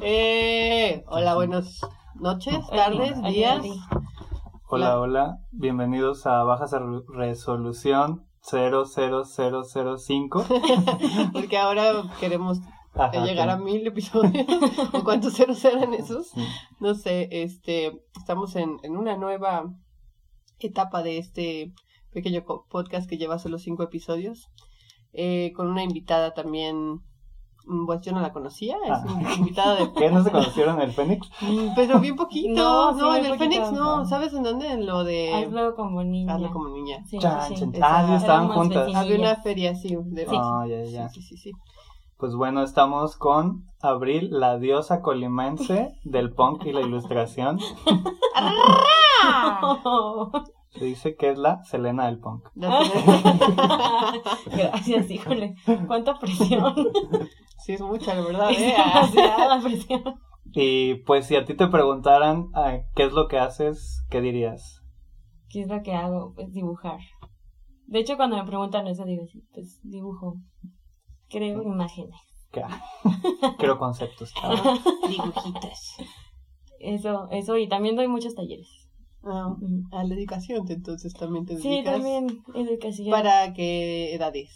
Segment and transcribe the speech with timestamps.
[0.00, 1.80] Eh, hola, buenas
[2.14, 3.62] noches, tardes, días.
[4.76, 6.66] Hola, hola, bienvenidos a Baja
[7.08, 10.44] Resolución 00005.
[11.32, 12.58] Porque ahora queremos
[12.92, 14.46] Ajá, llegar a mil episodios.
[14.92, 16.28] ¿O cuántos ceros eran esos?
[16.28, 16.44] sí.
[16.78, 19.64] No sé, este, estamos en, en una nueva
[20.58, 21.72] etapa de este
[22.12, 24.50] pequeño podcast que lleva solo cinco episodios.
[25.14, 27.00] eh, con una invitada también,
[27.66, 29.04] mm, pues yo no la conocía, es Ah.
[29.36, 30.10] invitada de ¿Qué?
[30.10, 31.28] ¿No se conocieron el Fénix?
[31.42, 32.54] Mm, Pero bien poquito.
[32.54, 33.38] No, No, sí, en el.
[33.38, 33.98] Fénix no.
[34.00, 34.04] Ah.
[34.06, 34.68] ¿Sabes en dónde?
[34.72, 35.34] En lo de.
[35.34, 36.34] Hazlo como niña.
[36.34, 37.04] Hazlo como niña.
[37.06, 37.80] Sí, Chan, sí, chan, sí.
[37.82, 38.86] Ah, sí, estaban juntas.
[38.86, 39.02] vecinillas.
[39.02, 39.96] Había una feria así.
[40.04, 40.26] De...
[40.26, 40.36] Sí.
[40.38, 41.08] Ah, ya, ya.
[41.08, 41.52] Sí, sí, sí, sí.
[42.18, 47.58] Pues bueno, estamos con Abril, la diosa colimense del punk y la ilustración.
[50.70, 52.48] Se dice que es la Selena del punk.
[54.46, 55.54] Gracias, híjole.
[55.86, 56.74] Cuánta presión.
[57.58, 58.50] Sí, es mucha, la verdad.
[58.50, 58.74] Es ¿eh?
[58.76, 60.02] demasiada presión.
[60.52, 64.80] Y pues si a ti te preguntaran ah, qué es lo que haces, ¿qué dirías?
[65.48, 66.32] ¿Qué es lo que hago?
[66.34, 66.98] Pues dibujar.
[67.86, 70.36] De hecho, cuando me preguntan eso, digo así, pues dibujo.
[71.28, 72.16] Creo imágenes.
[72.52, 72.62] ¿Qué?
[73.58, 74.32] Creo conceptos.
[75.08, 75.96] Dibujitos.
[76.78, 78.68] Eso, eso, y también doy muchos talleres.
[79.24, 79.54] Ah,
[79.92, 81.94] a la educación, entonces también te Sí, dedicas.
[81.94, 84.50] también educación ¿Para qué edades?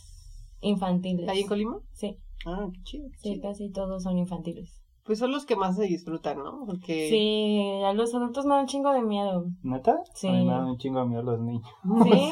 [0.61, 1.29] infantiles.
[1.29, 1.79] ¿Ahí en Colima?
[1.93, 3.09] Sí, Ah, qué chido.
[3.13, 3.43] qué sí, chido.
[3.49, 4.77] casi todos son infantiles.
[5.05, 6.65] Pues son los que más se disfrutan, ¿no?
[6.67, 7.09] Porque.
[7.09, 9.45] Sí, a los adultos me da un chingo de miedo.
[9.63, 9.97] ¿Neta?
[10.15, 10.29] Sí.
[10.29, 11.67] A mí me dan un chingo de miedo los niños.
[12.05, 12.31] ¿Sí?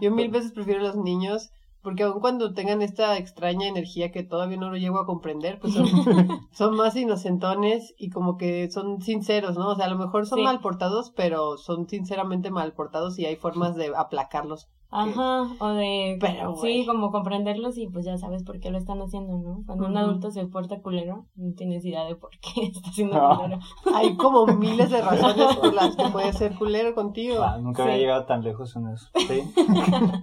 [0.00, 1.50] Yo mil veces prefiero a los niños,
[1.82, 5.74] porque aun cuando tengan esta extraña energía que todavía no lo llego a comprender, pues
[5.74, 5.86] son,
[6.52, 9.68] son más inocentones y como que son sinceros, ¿no?
[9.70, 10.44] O sea, a lo mejor son Sí.
[10.44, 14.68] mal portados, pero son sinceramente mal portados y hay formas de aplacarlos.
[14.96, 16.16] Ajá, o de...
[16.20, 16.80] Pero, güey.
[16.82, 19.62] sí, como comprenderlos y pues ya sabes por qué lo están haciendo, ¿no?
[19.66, 23.36] Cuando un adulto se porta culero, no tienes idea de por qué está haciendo No.
[23.36, 23.58] culero.
[23.94, 27.42] Hay como miles de razones por las que puede ser culero contigo.
[27.42, 27.88] Ah, nunca Sí.
[27.90, 29.08] había llegado tan lejos en eso.
[29.16, 29.42] Sí.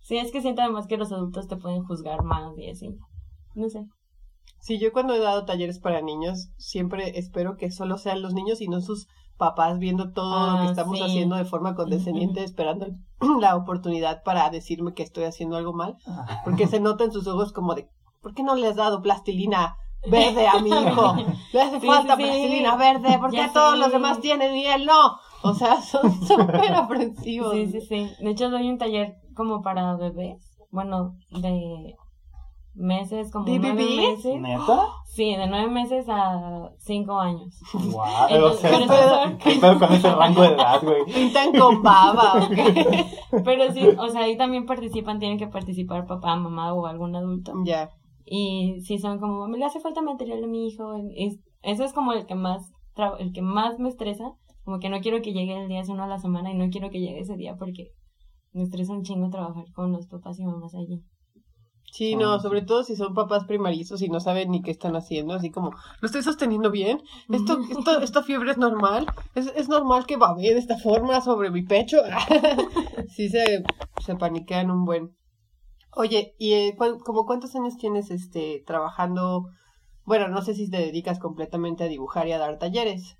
[0.00, 2.96] Sí, es que siento además que los adultos te pueden juzgar más y así.
[3.56, 3.86] No sé.
[4.60, 8.60] Sí, yo cuando he dado talleres para niños, siempre espero que solo sean los niños
[8.60, 11.04] y no sus papás viendo todo lo Ah, que estamos sí.
[11.04, 12.86] haciendo de forma condescendiente, esperando
[13.40, 15.96] la oportunidad para decirme que estoy haciendo algo mal,
[16.44, 17.88] porque se nota en sus ojos como de,
[18.22, 19.76] ¿por qué no le has dado plastilina
[20.08, 21.14] verde a mi hijo?
[21.52, 24.86] Le hace Sí, falta sí, plastilina verde, porque Ya todos los demás tienen y él
[24.86, 25.18] no.
[25.42, 27.52] O sea, son súper aprensivos.
[27.52, 28.10] Sí, sí, sí.
[28.20, 30.56] De hecho, doy un taller como para bebés.
[30.70, 31.94] Bueno, de
[32.76, 34.40] meses, como ¿De nueve meses.
[34.40, 34.86] ¿Neta?
[35.06, 37.58] Sí, de nueve meses a cinco años.
[37.72, 40.48] Guau, o Entonces, sea, pero ¿qué esos pedo- son- ¿Qué pedo con ese rango de
[40.48, 41.04] edad, güey?
[41.06, 42.48] Pintan con baba.
[43.44, 47.52] Pero sí, o sea, ahí también participan, tienen que participar papá, mamá o algún adulto.
[47.64, 47.90] Ya.
[48.24, 50.94] Y sí son como, me le hace falta material a mi hijo.
[51.16, 52.70] Es, eso es como el que más
[53.18, 54.32] el que más me estresa.
[54.64, 56.68] Como que no quiero que llegue el día, es uno a la semana y no
[56.70, 57.92] quiero que llegue ese día porque
[58.52, 61.02] me estresa un chingo trabajar con los papás y mamás allí.
[61.92, 65.34] Sí, no, sobre todo si son papás primarizos y no saben ni qué están haciendo,
[65.34, 65.70] así como,
[66.00, 67.00] ¿lo estoy sosteniendo bien?
[67.30, 69.06] ¿Esto, esto, esta fiebre es normal?
[69.34, 71.98] ¿Es, es normal que babee de esta forma sobre mi pecho?
[73.08, 73.62] sí se,
[74.04, 75.16] se paniquean un buen.
[75.92, 79.46] Oye, ¿y eh, como cuántos años tienes este trabajando?
[80.04, 83.16] Bueno, no sé si te dedicas completamente a dibujar y a dar talleres.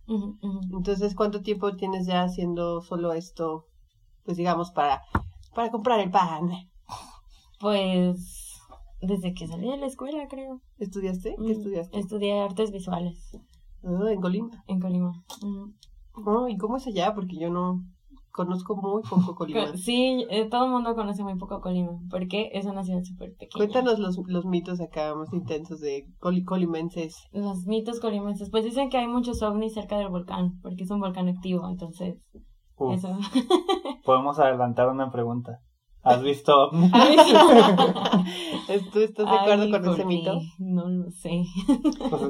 [0.70, 3.64] Entonces, ¿cuánto tiempo tienes ya haciendo solo esto?
[4.24, 5.00] Pues digamos, para,
[5.54, 6.50] para comprar el pan.
[7.58, 8.45] Pues
[9.06, 10.60] desde que salí de la escuela, creo.
[10.78, 11.34] ¿Estudiaste?
[11.36, 11.98] ¿Qué Mm, estudiaste?
[11.98, 13.30] Estudié artes visuales
[13.84, 14.50] Ah, en Colima.
[14.66, 15.12] en Colima.
[15.42, 15.72] Ujú.
[16.24, 17.14] No, ¿y cómo es allá?
[17.14, 17.82] Porque yo no
[18.32, 19.66] conozco muy poco Colima.
[19.70, 23.30] Co- Sí, eh, todo el mundo conoce muy poco Colima, porque es una ciudad súper
[23.36, 23.56] pequeña.
[23.56, 27.16] Cuéntanos los, los mitos acá más intensos de coli- colimenses.
[27.32, 28.50] Los mitos colimenses.
[28.50, 32.18] Pues dicen que hay muchos ovnis cerca del volcán, porque es un volcán activo, entonces
[32.78, 33.16] Uf, eso.
[34.04, 35.60] podemos adelantar una pregunta.
[36.06, 36.70] ¿Has visto?
[38.92, 40.40] ¿Tú estás de acuerdo Ay, con ese mito?
[40.58, 41.42] No lo sé.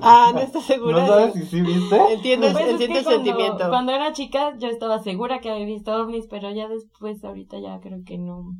[0.00, 1.02] Ah, ¿no estás segura?
[1.02, 1.96] ¿No sabes si sí viste?
[2.14, 3.68] Entiendo, Pues entiendo el cuando, sentimiento.
[3.68, 7.78] cuando era chica yo estaba segura que había visto ovnis, pero ya después ahorita ya
[7.80, 8.54] creo que no.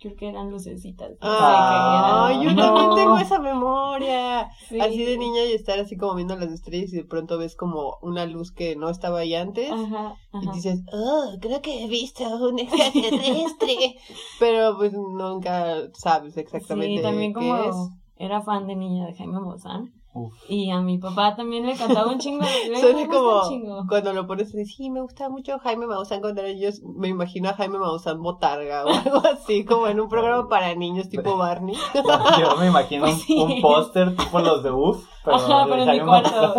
[0.00, 1.10] Creo que eran lucecitas.
[1.20, 2.94] Que yo también No.
[2.94, 4.48] tengo esa memoria.
[4.68, 4.80] Sí.
[4.80, 7.96] Así de niña y estar así como viendo las estrellas y de pronto ves como
[8.02, 9.70] una luz que no estaba ahí antes.
[9.70, 13.96] Ajá, Y dices, oh, creo que he visto un extraterrestre.
[14.40, 17.76] Pero pues nunca sabes exactamente Sí, también qué como es.
[18.16, 19.92] era fan de niña de Jaime Maussan.
[20.14, 20.32] Uf.
[20.48, 22.44] Y a mi papá también le cantaba un chingo.
[22.80, 23.84] Suena como chingo.
[23.88, 26.80] cuando lo pones y dices, sí, me gusta mucho Jaime Maussan cuando era niños.
[26.82, 31.08] Me imagino a Jaime Maussan botarga o algo así, como en un programa para niños
[31.08, 31.76] tipo Barney.
[32.40, 33.36] Yo me imagino un, sí.
[33.36, 36.54] un póster tipo los de UF, pero, Ajá, pero en mi cuarto.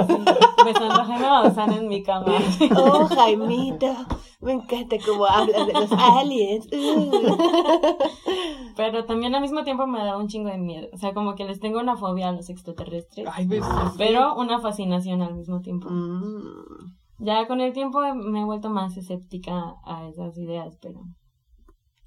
[0.66, 2.34] Besando a Jaime Maussan en mi cama.
[2.76, 3.96] Oh, Jaimito,
[4.42, 6.68] me encanta cómo hablas de los aliens.
[6.72, 7.38] Uh.
[8.78, 10.88] Pero también al mismo tiempo me da un chingo de miedo.
[10.94, 13.28] O sea, como que les tengo una fobia a los extraterrestres.
[13.30, 13.66] Ay, ves.
[13.98, 15.90] Pero una fascinación al mismo tiempo.
[15.90, 16.96] Mm.
[17.18, 21.02] Ya con el tiempo me he vuelto más escéptica a esas ideas, pero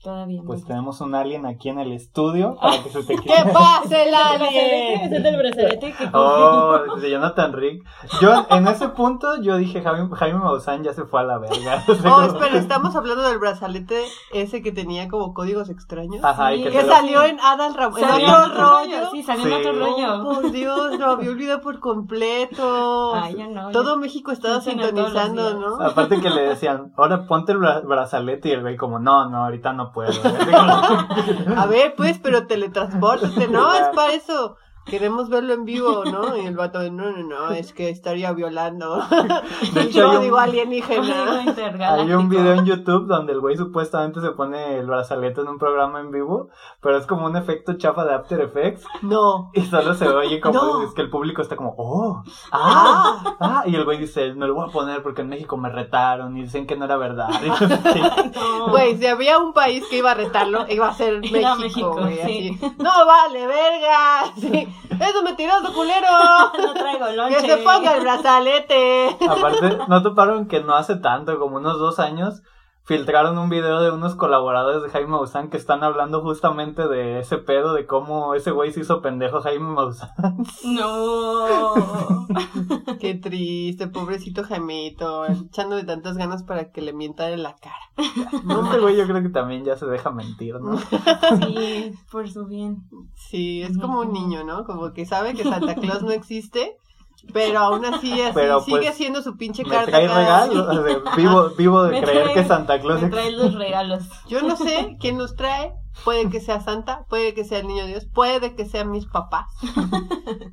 [0.02, 0.46] todavía no.
[0.46, 3.44] Pues tenemos un alien aquí en el estudio para que se te ¡Que quite.
[3.52, 5.14] pase el ¿Es alien!
[5.14, 7.84] el del brazalete que Oh, de Jonathan Rick.
[8.20, 11.82] Yo, en ese punto, yo dije, Jaime, Jaime Maussan ya se fue a la verga.
[12.14, 14.02] Oh, espera, estamos hablando del brazalete
[14.32, 16.22] ese que tenía como códigos extraños.
[16.24, 18.00] Ajá, y que Que lo- salió en Adal Ramón.
[18.02, 19.10] En Salió otro en otro rollo.
[19.12, 19.52] Sí, salió Sí.
[19.52, 20.24] en otro Oh, rollo.
[20.42, 23.14] por Dios, lo había olvidado por completo.
[23.14, 23.70] Ay, no.
[23.70, 25.54] Todo México estaba sintonizando.
[25.54, 25.84] ¿no?
[25.84, 29.44] Aparte que le decían, ahora ponte el bra- brazalete y el güey como, no, no,
[29.44, 30.12] ahorita no puedo.
[31.56, 33.72] A ver, pues, pero teletranspórtate, ¿no?
[33.74, 34.56] Es para eso.
[34.84, 36.36] Queremos verlo en vivo, ¿no?
[36.36, 39.00] Y el vato, no, no, no, es que estaría violando.
[39.74, 41.44] De hecho, yo un- digo Código alienígena.
[41.94, 45.58] Hay un video en YouTube donde el güey supuestamente se pone el brazalete en un
[45.58, 46.48] programa en vivo,
[46.80, 49.50] pero es como un efecto chafa de After Effects No.
[49.54, 50.82] y solo se oye como No.
[50.82, 54.54] es que el público está como, oh, ah, ah, y el güey dice, no lo
[54.54, 57.28] voy a poner porque en México me retaron y dicen que no era verdad.
[58.34, 58.68] No.
[58.70, 61.96] Güey, si había un país que iba a retarlo, iba a ser Era México, México,
[62.00, 62.16] güey.
[62.16, 62.58] sí.
[62.62, 62.74] así.
[62.78, 64.24] No vale, verga.
[64.36, 64.68] Sí.
[65.00, 66.06] Eso mentiroso, culero.
[66.58, 67.40] no traigo Que lonche.
[67.40, 69.16] se ponga el brazalete.
[69.28, 72.42] Aparte, ¿no toparon que no hace tanto, como unos dos años,
[72.84, 77.38] filtraron un video de unos colaboradores de Jaime Maussan que están hablando justamente de ese
[77.38, 80.10] pedo, de cómo ese güey se hizo pendejo Jaime Maussan?
[80.64, 81.74] No.
[83.00, 87.74] Qué triste, pobrecito Jaimito, echándole tantas ganas para que le mientan en la cara.
[88.44, 90.78] No, este güey yo creo que también ya se deja mentir, ¿no?
[90.78, 92.84] Sí, por su bien.
[93.14, 94.64] Sí, es como un niño, ¿no?
[94.64, 96.76] Como que sabe que Santa Claus no existe,
[97.32, 99.90] pero aún así, así Pero, sigue pues, haciendo su pinche Me carta.
[99.90, 103.08] trae cada- regalos, o sea, vivo, vivo de Me creer trae- que Santa Claus Me
[103.08, 104.04] trae los regalos.
[104.28, 105.72] Yo no sé quién nos trae.
[106.04, 109.44] Puede que sea Santa, puede que sea el niño Dios, puede que sean mis papás.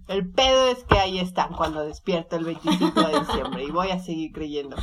[0.09, 3.99] El pedo es que ahí están cuando despierto el 25 de diciembre y voy a
[3.99, 4.75] seguir creyendo.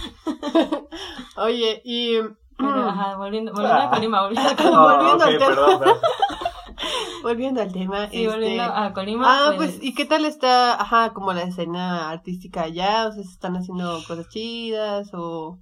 [1.37, 2.19] Oye, y
[2.57, 3.85] Pero, ajá, volviendo, volviendo Ah.
[3.87, 4.81] a Colima, volviendo a Colima.
[4.83, 5.47] Oh, volviendo ok, al tema.
[5.47, 5.97] perdón, perdón.
[7.23, 9.25] volviendo al tema, Sí, volviendo este, a Colima.
[9.27, 13.09] Ah, pues, ¿y qué tal está, ajá, como la escena artística allá?
[13.09, 15.59] O sea, ¿se están haciendo cosas chidas o...?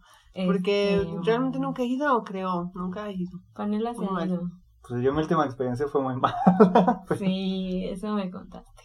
[0.47, 3.38] Porque este, realmente nunca he ido, creo, nunca he ido.
[3.55, 4.29] Panela se Muy ha mal.
[4.29, 4.43] ido.
[4.87, 6.35] Pues yo mi última experiencia fue muy mala,
[7.06, 8.82] Pues, Sí, eso me contaste.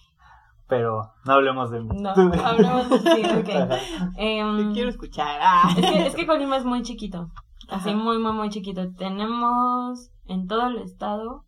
[0.67, 1.89] pero no hablemos de mí.
[1.99, 2.09] No,
[2.45, 3.79] hablamos de sí, ok.
[4.17, 5.39] Em, Te quiero escuchar.
[5.41, 5.73] Ah.
[5.75, 7.29] es, que, es que Colima es muy chiquito.
[7.67, 7.97] Así Ajá.
[7.97, 8.91] muy, muy, muy chiquito.
[8.93, 11.45] Tenemos en todo el estado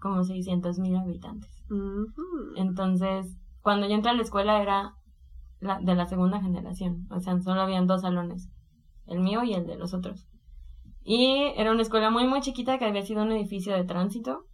[0.00, 1.50] como 600 mil habitantes.
[2.56, 4.94] Entonces, cuando yo entré a la escuela era
[5.60, 7.06] la, de la segunda generación.
[7.10, 8.48] O sea, solo habían dos salones.
[9.06, 10.26] El mío y el de los otros.
[11.02, 14.44] Y era una escuela muy, muy chiquita que había sido un edificio de tránsito.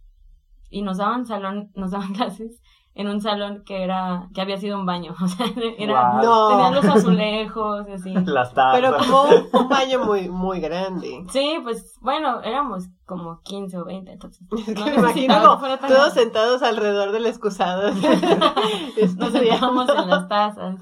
[0.69, 2.61] Y nos daban salón, nos daban clases
[2.95, 5.13] en un salón que era, que había sido un baño.
[5.21, 5.47] O sea,
[5.77, 6.21] era.
[6.21, 6.49] No.
[6.49, 8.13] tenían los azulejos y así.
[8.25, 8.75] Las tazas.
[8.79, 11.25] Pero como un, un baño muy, muy grande.
[11.31, 14.47] Sí, pues, bueno, éramos como 15 o 20, entonces.
[14.57, 16.21] Es que no me imagino como fuera todos grande.
[16.21, 17.91] sentados alrededor del excusado.
[17.91, 20.75] Nos sentábamos en las tazas.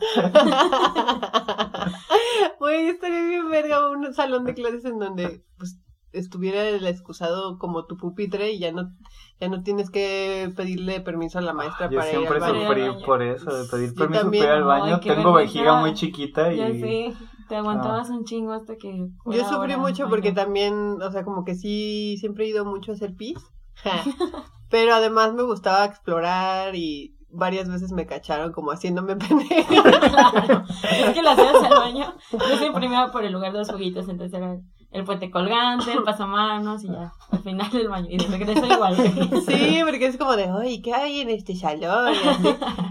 [2.59, 5.77] Güey, estaría bien verga un salón de clases en donde pues
[6.13, 8.91] estuviera el excusado como tu pupitre y ya no
[9.39, 12.61] ya no tienes que pedirle permiso a la maestra Yo para ir siempre al baño.
[12.67, 13.05] sufrí Al baño.
[13.05, 14.43] por eso, de pedir Yo permiso también.
[14.45, 14.99] para ir al baño.
[15.01, 16.57] Tengo vejiga muy chiquita y...
[16.57, 17.13] Ya sé,
[17.49, 19.09] te aguantabas un chingo hasta que.
[19.25, 22.95] Yo sufrí mucho porque también, o sea, como que sí, siempre he ido mucho a
[22.95, 23.37] hacer pis.
[24.69, 29.81] Pero además me gustaba explorar y varias veces me cacharon como haciéndome pendeja.
[30.09, 30.63] Claro.
[30.91, 32.13] Es que las hacías al baño.
[32.31, 34.57] Yo siempre me iba por el lugar de los juguitos, entonces era
[34.93, 38.07] el puente colgante, el pasamanos y ya, al final del baño.
[38.09, 38.95] Y de regreso igual.
[39.47, 42.13] Sí, porque es como de, oye, ¿qué hay en este salón?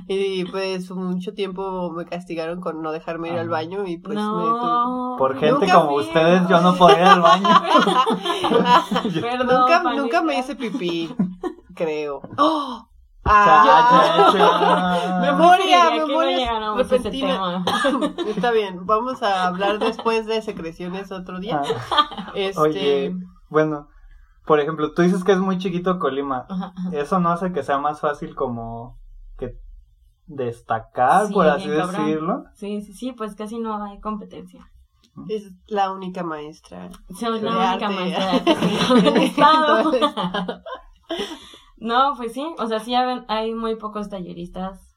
[0.08, 4.22] Y, pues mucho tiempo me castigaron con no dejarme ir al baño y pues me
[4.22, 5.14] tu- no.
[5.18, 6.02] Por gente como fui.
[6.04, 7.48] ustedes, yo no podía ir al baño.
[9.20, 10.02] Perdón, nunca, Panita.
[10.02, 11.14] nunca me hice pipí,
[11.74, 12.20] creo.
[12.36, 12.86] ¡Oh!
[13.24, 15.18] ¡Ah!
[15.20, 17.64] Memoria, Sí, aquí no memoria repentina.
[18.26, 21.62] Está bien, vamos a hablar después de secreciones otro día.
[21.90, 23.16] Ah, Este, Oye,
[23.48, 23.88] bueno,
[24.44, 26.46] por ejemplo, tú dices que es muy chiquito Colima.
[26.48, 26.90] Ajá, ajá.
[26.92, 28.98] Eso no hace que sea más fácil como
[29.38, 29.56] que
[30.26, 32.44] destacar, Sí, por así decirlo.
[32.54, 34.68] Sí, sí, sí, pues casi no hay competencia.
[35.28, 36.90] es la única maestra.
[37.18, 37.88] Soy la única arte.
[37.88, 38.54] maestra de
[38.88, 39.92] todo el estado.
[41.82, 44.94] No, pues sí, o sea, sí hay muy pocos talleristas.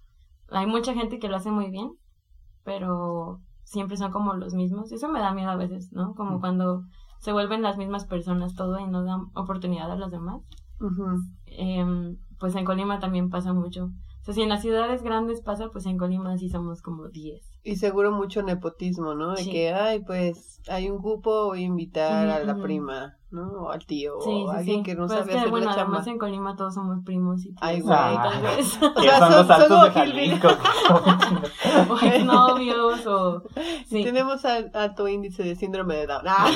[0.50, 1.90] Hay mucha gente que lo hace muy bien,
[2.64, 4.92] pero siempre son como los mismos.
[4.92, 6.14] Eso me da miedo a veces, ¿no?
[6.14, 6.84] Como cuando
[7.20, 10.44] se vuelven las mismas personas todo y no dan oportunidad a los demás.
[11.48, 13.86] Em, pues en Colima también pasa mucho.
[13.86, 17.42] O sea, si en las ciudades grandes pasa, pues en Colima sí somos como 10.
[17.64, 19.32] Y seguro mucho nepotismo, ¿no?
[19.32, 19.52] De Sí.
[19.52, 23.48] que, ay, pues hay un grupo, voy a invitar a la prima, ¿no?
[23.52, 24.84] O al tío, Sí, o sí, alguien sí.
[24.84, 25.92] que no Pues sabe es que, hacer bueno, la chamba.
[25.98, 27.96] además en Colima todos somos primos y tíos, Ay, güey.
[28.16, 29.92] entonces, O Que sea, son los altos de.
[29.92, 30.48] Jalisco.
[31.90, 33.44] o exnovios, o...
[33.88, 34.04] Sí.
[34.04, 36.24] Tenemos al- alto índice de síndrome de Down.
[36.28, 36.48] Ah.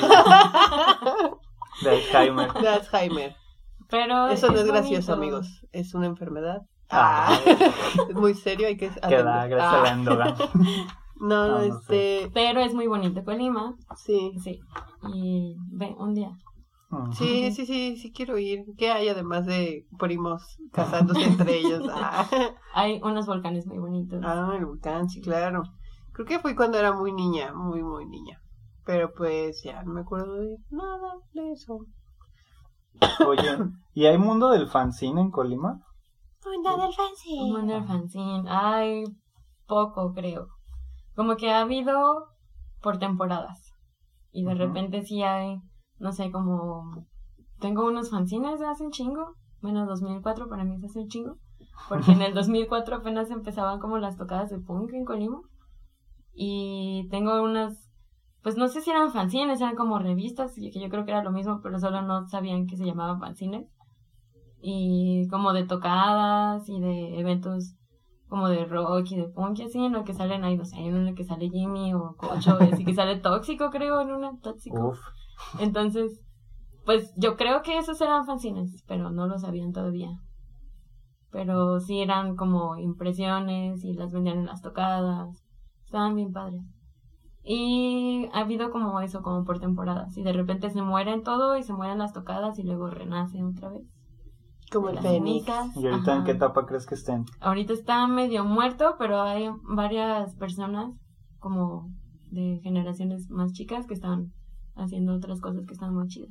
[1.82, 2.52] de Alzheimer.
[2.54, 3.36] de Alzheimer.
[3.88, 4.72] Pero Eso no es bonito.
[4.74, 5.66] gracioso, amigos.
[5.72, 6.62] Es una enfermedad.
[6.90, 7.28] Ah.
[7.30, 7.38] Ah.
[8.08, 9.24] es muy serio, hay que Que atender.
[9.24, 9.92] da gracias a la Ah.
[9.92, 10.34] endogamia.
[11.22, 14.32] No, no, Ah, no este, Pero es muy bonito Colima, sí.
[14.42, 14.58] sí.
[15.12, 16.30] Y ve, un día.
[17.12, 18.64] Sí, sí, sí, sí quiero ir.
[18.76, 20.42] ¿Qué hay además de primos
[20.72, 21.82] casándose entre ellos?
[21.92, 22.26] Ah,
[22.74, 24.20] Hay unos volcanes muy bonitos.
[24.24, 25.62] ah, el volcán, sí, claro.
[26.12, 28.38] Creo que fui cuando era muy niña, muy, muy niña.
[28.84, 31.78] Pero pues ya no me acuerdo de nada de eso.
[33.26, 33.58] Oye,
[33.94, 35.80] ¿y hay mundo del fanzine en Colima?
[36.44, 38.48] Un Wonder Fanzine.
[38.48, 39.04] Hay
[39.66, 40.48] poco, creo.
[41.14, 42.26] Como que ha habido
[42.82, 43.72] por temporadas.
[44.32, 45.56] Y de repente sí hay,
[46.00, 47.06] no sé, como...
[47.60, 49.36] Tengo unos fanzines de hace un chingo.
[49.60, 51.36] Bueno, 2004 para mí es hace un chingo.
[51.88, 55.40] Porque en el 2004 apenas empezaban como las tocadas de punk en Colima.
[56.32, 57.90] Y tengo unas...
[58.42, 61.30] Pues no sé si eran fanzines, eran como revistas, que yo creo que era lo
[61.30, 63.68] mismo, pero solo no sabían que se llamaban fanzines
[64.62, 67.74] y como de tocadas y de eventos
[68.28, 70.76] como de rock y de punk y así en lo que salen ahí, no sé,
[70.78, 74.94] en el que sale Jimmy o Cocho, así que sale Tóxico creo, en una Tóxico.
[75.58, 76.20] Entonces,
[76.84, 80.10] pues yo creo que esos eran fanzines, pero no lo sabían todavía.
[81.30, 85.44] Pero sí eran como impresiones y las vendían en las tocadas.
[85.84, 86.62] Estaban bien padres.
[87.42, 90.16] Y ha habido como eso, como por temporadas.
[90.16, 93.70] Y de repente se mueren todo y se mueren las tocadas y luego renacen otra
[93.70, 93.82] vez.
[94.72, 95.46] Como el las Fénix.
[95.76, 97.24] ¿Y ahorita en qué etapa crees que estén?
[97.40, 100.92] Ahorita está medio muerto, pero hay varias personas
[101.38, 101.88] como
[102.30, 104.32] de generaciones más chicas que están
[104.74, 106.30] haciendo otras cosas que están muy chidas.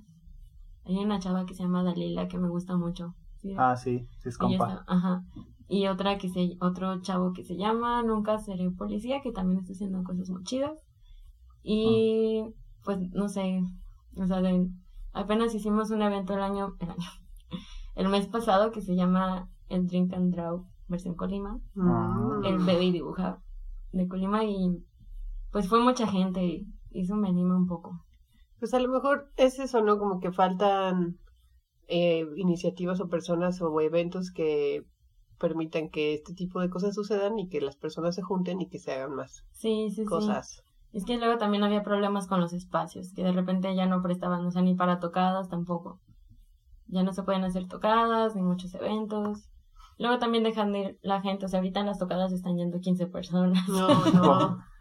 [0.86, 3.13] Hay una chava que se llama Dalila que me gusta mucho.
[3.38, 3.53] ¿sí?
[3.58, 4.67] Ah, sí, sí es compa.
[4.69, 5.24] está- ajá.
[5.67, 9.74] Y otra que se, otro chavo que se llama Nunca Seré Policía, que también está
[9.74, 10.84] haciendo cosas muy chidas.
[11.63, 12.43] Y
[12.84, 13.62] pues no sé,
[14.15, 14.69] o sea, de-
[15.13, 16.98] apenas hicimos un evento el año, el año,
[17.96, 21.60] el mes pasado que se llama el Drink and Draw versión Colima.
[21.75, 22.43] Mm.
[22.46, 23.39] El bebé y dibuja
[23.91, 24.84] de Colima y
[25.51, 28.03] pues fue mucha gente y eso me anima un poco.
[28.60, 29.98] Pues a lo mejor es eso, ¿no?
[29.98, 31.18] Como que faltan
[31.88, 34.86] eh, iniciativas o personas o eventos que
[35.39, 38.78] permitan que este tipo de cosas sucedan y que las personas se junten y que
[38.78, 40.06] se hagan más Sí, sí, sí.
[40.06, 40.63] cosas.
[40.92, 44.46] Es que luego también había problemas con los espacios, que de repente ya no prestaban,
[44.46, 46.00] o sea, ni para tocadas tampoco.
[46.88, 49.50] Ya no se pueden hacer tocadas, ni muchos eventos.
[50.00, 52.80] Luego también dejan de ir la gente, o sea, ahorita en las tocadas están yendo
[52.80, 53.68] 15 personas.
[53.70, 54.58] No, no.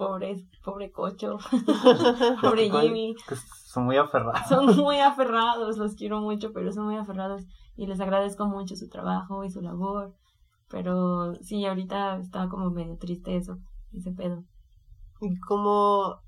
[0.00, 1.36] Pobres, pobre cocho,
[2.40, 3.14] pobre Jimmy.
[3.28, 4.48] Que son muy aferrados.
[4.48, 7.42] Son muy aferrados, los quiero mucho, pero son muy aferrados
[7.76, 10.14] y les agradezco mucho su trabajo y su labor.
[10.70, 13.58] Pero sí, ahorita está como medio triste eso,
[13.92, 14.42] ese pedo.
[15.20, 16.22] ¿Y cómo,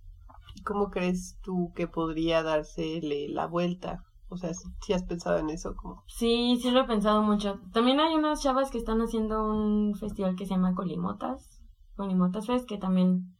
[0.66, 4.04] cómo crees tú que podría dársele la vuelta?
[4.28, 7.58] O sea, si, si has pensado en eso, como Sí, sí lo he pensado mucho.
[7.72, 11.58] También hay unas chavas que están haciendo un festival que se llama Colimotas,
[11.96, 13.34] Colimotas Fest, que también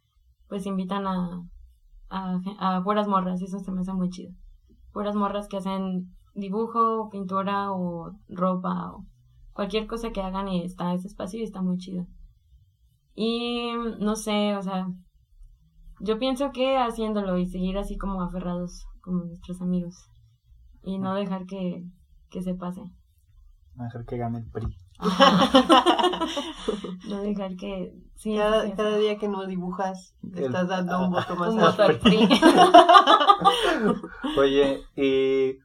[0.52, 1.48] pues invitan a,
[2.10, 4.34] a, a puras morras, y eso se me hace muy chido.
[4.92, 9.06] Puras morras que hacen dibujo, pintura o ropa o
[9.54, 12.06] cualquier cosa que hagan y está ese espacio y está muy chido.
[13.14, 14.88] Y no sé, o sea,
[16.00, 20.06] yo pienso que haciéndolo y seguir así como aferrados como nuestros amigos
[20.82, 21.82] y no dejar que,
[22.28, 22.82] que se pase.
[23.74, 24.66] No dejar que gane el PRI.
[27.08, 27.94] no dejar que...
[28.16, 31.60] Sí, cada, sí, cada día que no dibujas, El- estás dando un voto más un
[31.60, 32.28] al voto al PRI.
[34.38, 35.58] Oye, y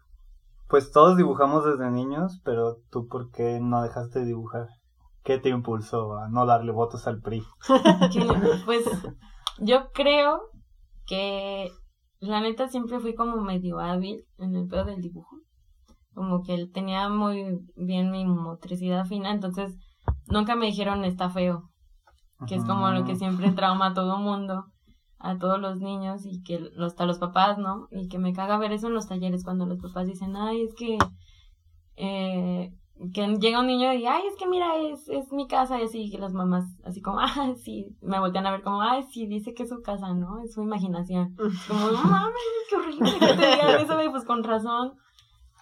[0.68, 4.68] pues todos dibujamos desde niños, pero tú ¿por qué no dejaste de dibujar?
[5.24, 7.44] ¿Qué te impulsó a no darle votos al PRI?
[8.66, 8.86] Pues
[9.60, 10.50] yo creo
[11.06, 11.72] que
[12.20, 15.38] la neta siempre fui como medio hábil en el pedo del dibujo.
[16.18, 19.78] Como que tenía muy bien mi motricidad fina, entonces
[20.28, 21.70] nunca me dijeron está feo,
[22.48, 24.66] que es como lo que siempre trauma a todo mundo,
[25.20, 27.88] a todos los niños y que los- hasta los papás, ¿no?
[27.92, 30.74] Y que me caga ver eso en los talleres cuando los papás dicen, ay, es
[30.74, 30.98] que
[31.98, 32.74] eh,
[33.14, 36.10] que llega un niño y, ay, es que mira, es, es mi casa y así,
[36.10, 39.54] que las mamás, así como, ah, sí, me voltean a ver como, ay, sí, dice
[39.54, 40.40] que es su casa, ¿no?
[40.42, 41.36] Es su imaginación.
[41.68, 42.34] Como, mames,
[42.70, 44.94] qué horrible que te digan eso, y pues con razón.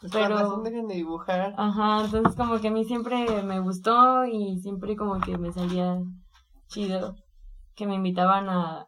[0.01, 1.53] Con Pero, razón dejen de dibujar.
[1.57, 5.99] ajá, entonces como que a mí siempre me gustó y siempre como que me salía
[6.67, 7.15] chido
[7.75, 8.87] que me invitaban a, a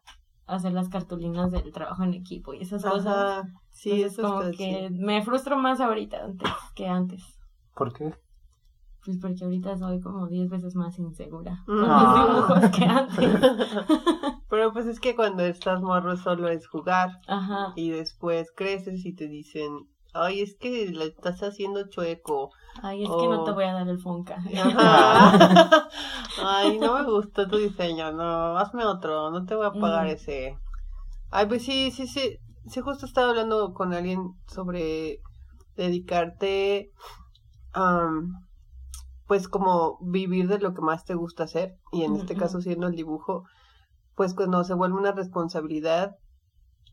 [0.56, 3.46] hacer las cartulinas del trabajo en equipo y esas cosas.
[3.70, 5.06] Sí, Entonces, eso como está que chido.
[5.06, 7.24] me frustro más ahorita antes que antes.
[7.76, 8.14] ¿Por qué?
[9.06, 11.82] Pues porque ahorita soy como 10 veces más insegura con Mm.
[11.82, 12.28] mis Ah.
[12.28, 13.42] dibujos que antes.
[14.50, 17.74] Pero pues es que cuando estás morro solo es jugar Ajá.
[17.76, 19.88] y después creces y te dicen,
[20.24, 22.52] ay, es que la estás haciendo chueco.
[22.82, 24.00] Ay, es que no te voy a dar el.
[24.58, 25.90] Ajá.
[26.42, 30.10] Ay, no me gustó tu diseño, no, hazme otro, no te voy a pagar Mm.
[30.10, 30.58] ese.
[31.32, 35.20] Ay, pues sí, sí, sí, sí, justo estaba hablando con alguien sobre
[35.76, 36.92] dedicarte,
[37.74, 38.34] am,
[39.28, 42.88] pues como vivir de lo que más te gusta hacer, y en este caso siendo
[42.88, 43.44] el dibujo,
[44.16, 46.16] pues cuando se vuelve una responsabilidad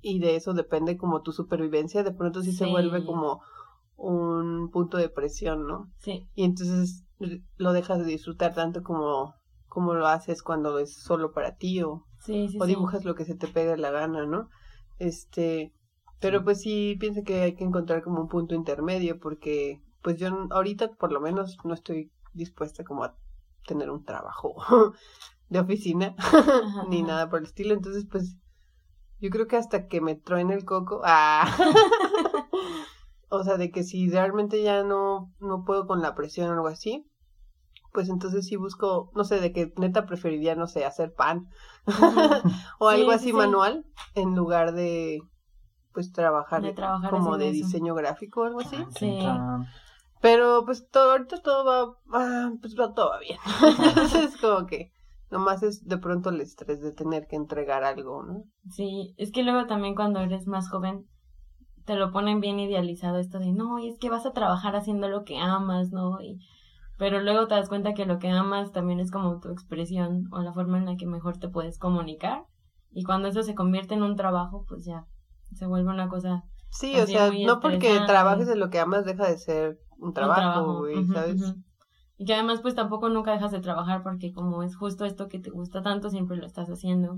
[0.05, 3.41] y de eso depende como tu supervivencia, de pronto sí, se vuelve como
[3.97, 5.91] un punto de presión, ¿no?
[5.97, 7.05] Sí, y entonces
[7.57, 9.35] lo dejas de disfrutar tanto como,
[9.67, 12.59] como lo haces cuando es solo para ti o, sí, sí.
[12.61, 14.51] o dibujas lo que se te pega la gana, ¿no?
[14.99, 15.73] Este,
[16.21, 20.29] pero pues sí pienso que hay que encontrar como un punto intermedio porque pues yo
[20.51, 23.17] ahorita por lo menos no estoy dispuesta como a
[23.67, 24.55] tener un trabajo
[25.49, 28.37] de oficina Ajá, ni nada por el estilo, entonces pues
[29.25, 31.47] yo creo que hasta que me truene el coco, ah,
[33.31, 36.69] o sea, de que si realmente ya no, no puedo con la presión o algo
[36.69, 37.11] así,
[37.95, 41.49] pues entonces sí busco, no sé, de que neta preferiría, no sé, hacer pan
[42.79, 43.33] o algo sí, así sí.
[43.33, 45.23] manual en lugar de,
[45.95, 47.65] pues trabajar, De trabajar como de eso.
[47.65, 48.77] diseño gráfico o algo así.
[48.99, 49.21] Sí.
[50.21, 53.39] Pero pues todo, ahorita todo va, ah, pues va todo va bien.
[53.89, 54.93] Entonces como que
[55.35, 58.45] nomás es de pronto el estrés de tener que entregar algo, ¿no?
[58.71, 61.07] Sí, es que luego también cuando eres más joven
[61.85, 65.09] te lo ponen bien idealizado esto de no, y es que vas a trabajar haciendo
[65.09, 66.21] lo que amas, ¿no?
[66.23, 66.39] Y
[66.97, 70.41] pero luego te das cuenta que lo que amas también es como tu expresión o
[70.41, 72.45] la forma en la que mejor te puedes comunicar
[72.93, 75.05] y cuando eso se convierte en un trabajo, pues ya
[75.53, 79.29] se vuelve una cosa Sí, o sea, no porque trabajes en lo que amas deja
[79.29, 81.55] de ser un trabajo, güey, ¿sabes?
[82.17, 85.41] Y que además pues tampoco nunca dejas de trabajar porque como es justo esto que
[85.41, 87.17] te gusta tanto, siempre lo estás haciendo.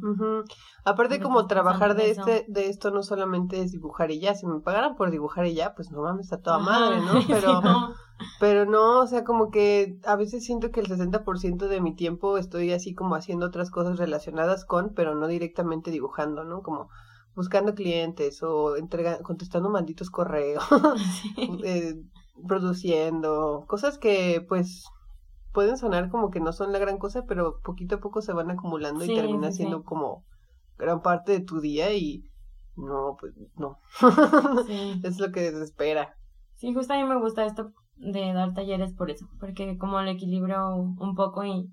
[0.85, 4.61] Aparte como trabajar de este de esto no solamente es dibujar y ya, si me
[4.61, 7.21] pagaran por dibujar y ya, pues no mames, está toda Ajá, madre, ¿no?
[7.21, 7.95] sí, Pero no.
[8.41, 12.39] pero no, o sea, como que a veces siento que el 60% de mi tiempo
[12.39, 16.63] estoy así como haciendo otras cosas relacionadas con, pero no directamente dibujando, ¿no?
[16.63, 16.89] Como
[17.35, 20.65] buscando clientes o entrega contestando malditos correos,
[21.23, 21.35] Sí.
[21.65, 21.95] eh,
[22.47, 24.85] produciendo, cosas que pues
[25.53, 28.51] pueden sonar como que no son la gran cosa, pero poquito a poco se van
[28.51, 29.85] acumulando Sí, y termina sí, siendo sí.
[29.85, 30.25] como
[30.77, 32.25] gran parte de tu día y
[32.77, 33.79] no, pues no.
[35.03, 36.15] Es lo que desespera.
[36.57, 40.11] Sí, justo a mí me gusta esto de dar talleres por eso, porque como lo
[40.11, 41.71] equilibro un poco y,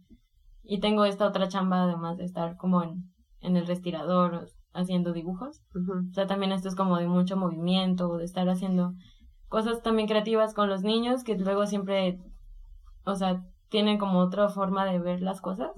[0.63, 5.61] y tengo esta otra chamba además de estar como en, en el respirador haciendo dibujos.
[5.75, 8.93] O sea, también esto es como de mucho movimiento, de estar haciendo
[9.53, 12.19] cosas también creativas con los niños que luego siempre,
[13.05, 15.69] o sea, tienen como otra forma de ver las cosas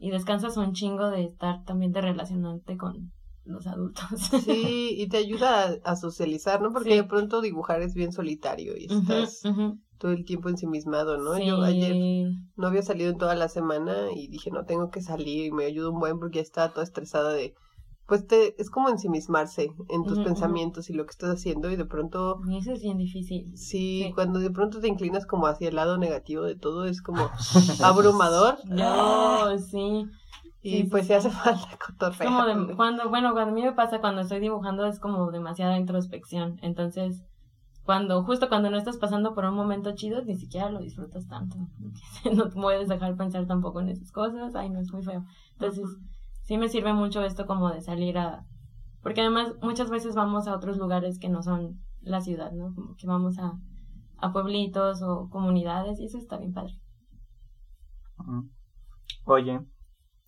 [0.00, 3.12] y descansas un chingo de estar también de relacionarte con
[3.44, 4.06] los adultos.
[4.44, 6.72] Sí, y te ayuda a, a socializar, ¿no?
[6.72, 6.96] Porque Sí.
[6.96, 9.42] de pronto dibujar es bien solitario y estás
[9.98, 11.34] todo el tiempo ensimismado, ¿no?
[11.34, 11.46] Sí.
[11.46, 11.94] Yo ayer
[12.56, 15.66] no había salido en toda la semana y dije, no, tengo que salir y me
[15.66, 17.54] ayuda un buen porque ya estaba toda estresada de,
[18.06, 21.84] pues te, es como ensimismarse en tus pensamientos y lo que estás haciendo y de
[21.84, 23.56] pronto, Y eso es bien difícil.
[23.56, 24.12] sí, Sí.
[24.14, 27.28] cuando de pronto te inclinas como hacia el lado negativo de todo, es como
[27.82, 28.58] abrumador.
[28.68, 30.06] No, sí.
[30.64, 31.08] Y Sí, pues sí.
[31.08, 32.28] se hace falta cotorreo.
[32.28, 35.76] como de, cuando, bueno, cuando a mí me pasa cuando estoy dibujando es como demasiada
[35.78, 36.58] introspección.
[36.62, 37.22] Entonces,
[37.84, 41.56] cuando, justo cuando no estás pasando por un momento chido, ni siquiera lo disfrutas tanto.
[42.32, 44.54] No puedes dejar pensar tampoco en esas cosas.
[44.54, 45.24] Ay, no, es muy feo.
[45.54, 45.84] Entonces,
[46.42, 48.44] sí me sirve mucho esto como de salir a...
[49.02, 52.74] Porque además muchas veces vamos a otros lugares que no son la ciudad, ¿no?
[52.74, 53.58] Como que vamos a,
[54.18, 56.74] a pueblitos o comunidades y eso está bien padre.
[59.24, 59.60] Oye,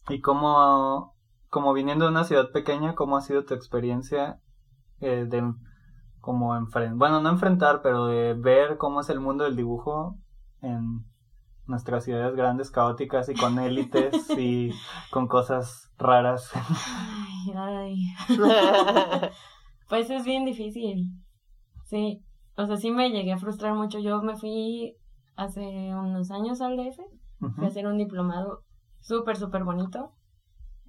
[0.09, 1.15] ¿y cómo,
[1.49, 4.41] como viniendo de una ciudad pequeña, cómo ha sido tu experiencia
[5.01, 5.55] eh, de
[6.21, 10.17] como enfrentar, bueno, no enfrentar, pero de ver cómo es el mundo del dibujo
[10.63, 11.05] en
[11.67, 14.71] nuestras ciudades grandes, caóticas y con élites y
[15.11, 16.51] con cosas raras?
[16.55, 18.15] Ay, ay.
[19.89, 21.11] Pues es bien difícil.
[21.85, 22.25] Sí,
[22.57, 23.99] o sea, sí me llegué a frustrar mucho.
[23.99, 24.97] Yo me fui
[25.37, 25.61] hace
[25.95, 27.01] unos años al DF,
[27.55, 28.63] fui a hacer un diplomado
[29.01, 30.13] súper, súper bonito.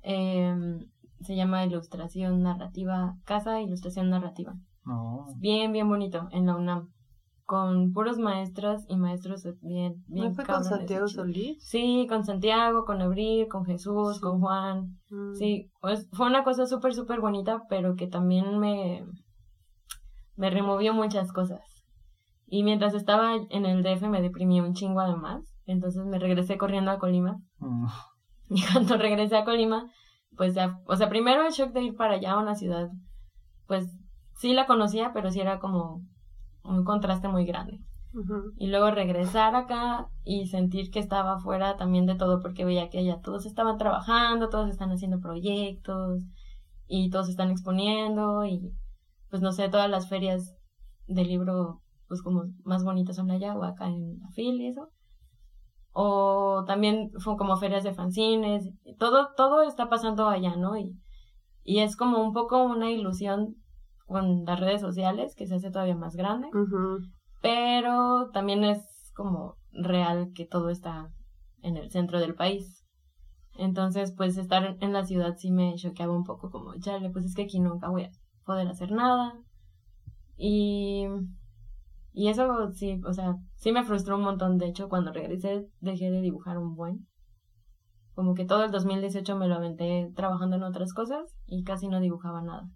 [0.01, 0.55] Eh,
[1.21, 4.55] se llama Ilustración Narrativa, Casa de Ilustración Narrativa.
[4.85, 5.27] No.
[5.37, 6.89] Bien, bien bonito, en la UNAM.
[7.45, 11.07] Con puros maestras y maestros bien, bien ¿No fue con Santiago.
[11.07, 11.63] Solís?
[11.63, 14.21] Sí, con Santiago, con Abril, con Jesús, Sí.
[14.21, 14.97] con Juan.
[15.09, 15.33] Mm.
[15.35, 19.05] Sí, pues fue una cosa súper, súper bonita, pero que también me,
[20.35, 21.61] me removió muchas cosas.
[22.47, 26.91] Y mientras estaba en el DF me deprimí un chingo además, entonces me regresé corriendo
[26.91, 27.37] a Colima.
[27.59, 27.85] Mm.
[28.49, 29.89] Y cuando regresé a Colima,
[30.37, 32.89] pues ya, o sea, primero el shock de ir para allá a una ciudad,
[33.65, 33.87] pues
[34.35, 36.01] sí la conocía, pero sí era como
[36.67, 37.79] un contraste muy grande.
[38.57, 43.03] Y luego regresar acá y sentir que estaba fuera también de todo, porque veía que
[43.03, 46.23] ya todos estaban trabajando, todos están haciendo proyectos
[46.87, 48.71] y todos están exponiendo y
[49.29, 50.55] pues no sé, todas las ferias
[51.07, 54.89] del libro pues como más bonitas son allá o acá en la FIL y eso.
[55.91, 60.77] O también fue como ferias de fanzines, todo, todo está pasando allá, ¿no?
[60.77, 60.97] Y,
[61.63, 63.55] y es como un poco una ilusión
[64.05, 66.47] con las redes sociales que se hace todavía más grande
[67.41, 71.11] pero también es como real que todo está
[71.61, 72.83] en el centro del país.
[73.57, 77.25] Entonces, pues estar en- en la ciudad sí me choqueaba un poco, como, chale, pues
[77.25, 78.11] es que aquí nunca voy a
[78.45, 79.33] poder hacer nada.
[80.37, 81.05] Y,
[82.13, 84.57] y eso sí, o sea, sí me frustró un montón.
[84.57, 87.07] De hecho, cuando regresé dejé de dibujar un buen.
[88.13, 91.99] Como que todo el 2018 me lo aventé trabajando en otras cosas y casi no
[91.99, 92.69] dibujaba nada.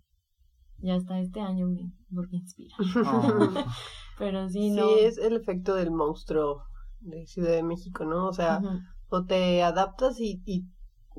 [0.82, 2.80] Ya hasta este año me volví a inspirar.
[3.06, 3.65] Oh.
[4.18, 4.89] Pero sí, Sí, no.
[4.98, 6.63] es el efecto del monstruo
[7.00, 8.28] de Ciudad de México, ¿no?
[8.28, 8.62] O sea,
[9.10, 10.65] o te adaptas y, y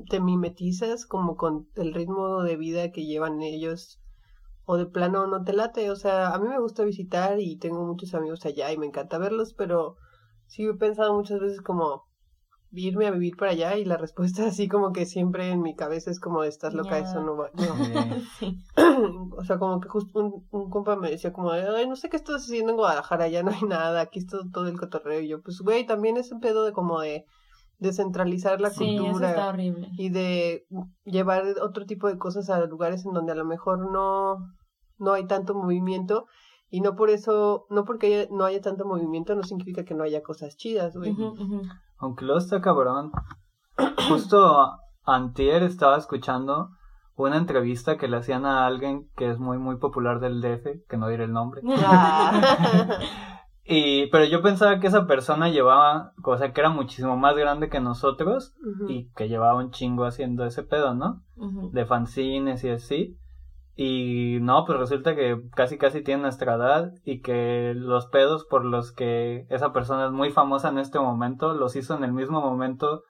[0.09, 3.99] te mimetizas como con el ritmo de vida que llevan ellos,
[4.65, 5.89] o de plano no te late.
[5.89, 9.17] O sea, a mí me gusta visitar y tengo muchos amigos allá y me encanta
[9.17, 9.97] verlos, pero
[10.45, 12.03] sí he pensado muchas veces como
[12.73, 16.09] irme a vivir para allá y la respuesta así como que siempre en mi cabeza
[16.11, 17.49] es como estás loca, eso no va.
[17.53, 18.21] no".
[18.39, 18.57] Sí.
[19.37, 22.09] O sea, como que justo un, un compa me decía como, de, ay, no sé
[22.09, 25.19] qué estás haciendo en Guadalajara, ya no hay nada, aquí está todo el cotorreo.
[25.21, 27.25] Y yo, pues, güey, también es un pedo de como de
[27.79, 29.89] descentralizar la Sí, eso cultura está horrible.
[29.97, 30.65] y de
[31.03, 34.37] llevar otro tipo de cosas a lugares en donde a lo mejor no,
[34.99, 36.25] no hay tanto movimiento.
[36.69, 40.03] Y no por eso, no porque haya- no haya tanto movimiento, no significa que no
[40.03, 41.13] haya cosas chidas, güey.
[42.01, 43.11] Aunque luego está cabrón.
[44.09, 46.69] Justo antier estaba escuchando
[47.15, 50.97] una entrevista que le hacían a alguien que es muy muy popular del DF, que
[50.97, 51.61] no diré el nombre.
[51.85, 52.87] Ah.
[53.63, 57.69] Y pero yo pensaba que esa persona llevaba, o sea, que era muchísimo más grande
[57.69, 58.53] que nosotros
[58.89, 61.21] y que llevaba un chingo haciendo ese pedo, ¿no?
[61.71, 63.17] De fanzines y así.
[63.75, 68.65] Y no, pues resulta que casi casi tiene nuestra edad y que los pedos por
[68.65, 72.41] los que esa persona es muy famosa en este momento los hizo en el mismo
[72.41, 73.03] momento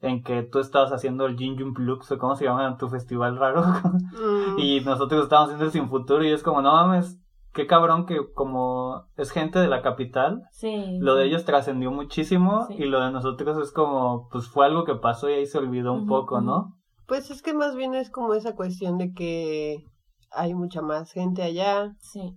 [0.00, 3.62] en que tú estabas haciendo el Jinjun Plux o cómo se llama tu festival raro
[4.18, 4.58] Mm.
[4.58, 7.18] y nosotros estábamos haciendo el Sin Futuro y es como no mames
[7.52, 10.98] qué cabrón que como es gente de la capital Sí.
[11.00, 12.74] lo de ellos trascendió muchísimo Sí.
[12.78, 15.92] y lo de nosotros es como pues fue algo que pasó y ahí se olvidó
[15.92, 16.74] un poco no
[17.06, 19.84] Pues es que más bien es como esa cuestión de que
[20.30, 21.94] hay mucha más gente allá.
[22.00, 22.36] Sí.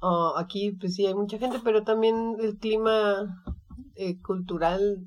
[0.00, 3.44] o aquí, pues sí, hay mucha gente, pero también el clima
[3.94, 5.06] eh, cultural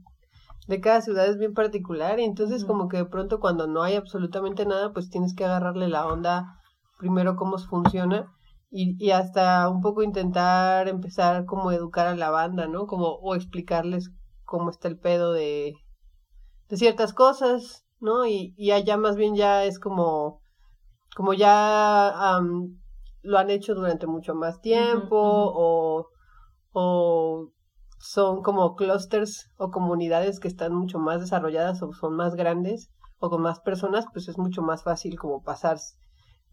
[0.67, 2.19] de cada ciudad es bien particular.
[2.19, 5.87] Y entonces, como que de pronto, cuando no hay absolutamente nada, pues tienes que agarrarle
[5.89, 6.59] la onda
[6.97, 8.31] primero cómo funciona.
[8.71, 12.87] Y, y hasta un poco intentar empezar como educar a la banda, ¿no?
[12.87, 14.11] Como, o explicarles
[14.43, 15.73] cómo está el pedo de,
[16.69, 18.25] de ciertas cosas, ¿no?
[18.25, 20.41] Y, y allá más bien ya es como,
[21.15, 22.77] como ya am,
[23.21, 26.09] lo han hecho durante mucho más tiempo o,
[26.73, 27.49] o
[27.99, 33.29] son como clusters o comunidades que están mucho más desarrolladas o son más grandes o
[33.29, 35.77] con más personas, pues es mucho más fácil como pasar,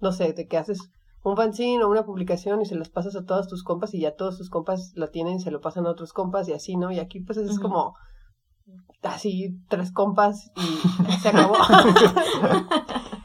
[0.00, 0.78] no sé, de que haces
[1.24, 4.14] un fanzine o una publicación y se las pasas a todos tus compas y ya
[4.14, 6.92] todos tus compas la tienen y se lo pasan a otros compas y así, ¿no?
[6.92, 7.96] Y aquí pues es como
[9.02, 11.56] así tres compas y se acabó.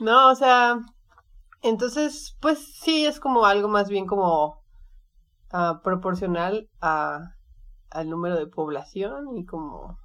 [0.00, 0.78] no, o sea,
[1.62, 4.62] entonces pues sí es como algo más bien como
[5.52, 7.34] ah, proporcional a
[7.90, 9.98] al número de población y como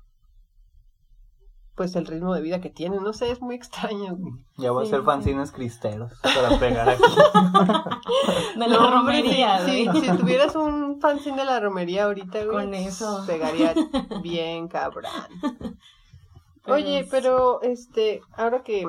[1.76, 4.16] pues el ritmo de vida que tiene, no sé, es muy extraño.
[4.16, 4.34] güey.
[4.58, 5.06] Ya voy a Sí, hacer sí.
[5.08, 7.02] fanzines cristeros para pegar aquí.
[8.56, 10.02] De la No, romería, si, güey.
[10.04, 13.24] si, si tuvieras un fanzine de la romería ahorita, güey, Con eso.
[13.26, 13.74] pegaría
[14.22, 15.10] bien cabrón.
[16.64, 18.88] Pero Oye, es- pero este, ahora que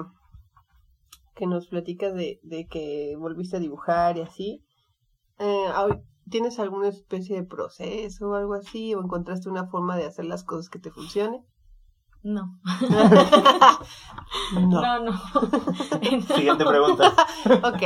[1.35, 4.65] que nos platicas de, de que volviste a dibujar y así,
[5.39, 5.67] eh,
[6.31, 8.95] ¿tienes alguna especie de proceso o algo así?
[8.95, 11.45] ¿O encontraste una forma de hacer las cosas que te funcione?
[12.23, 12.59] No.
[14.55, 14.81] no.
[14.81, 15.13] No, no.
[16.35, 17.13] Siguiente pregunta.
[17.63, 17.83] Ok.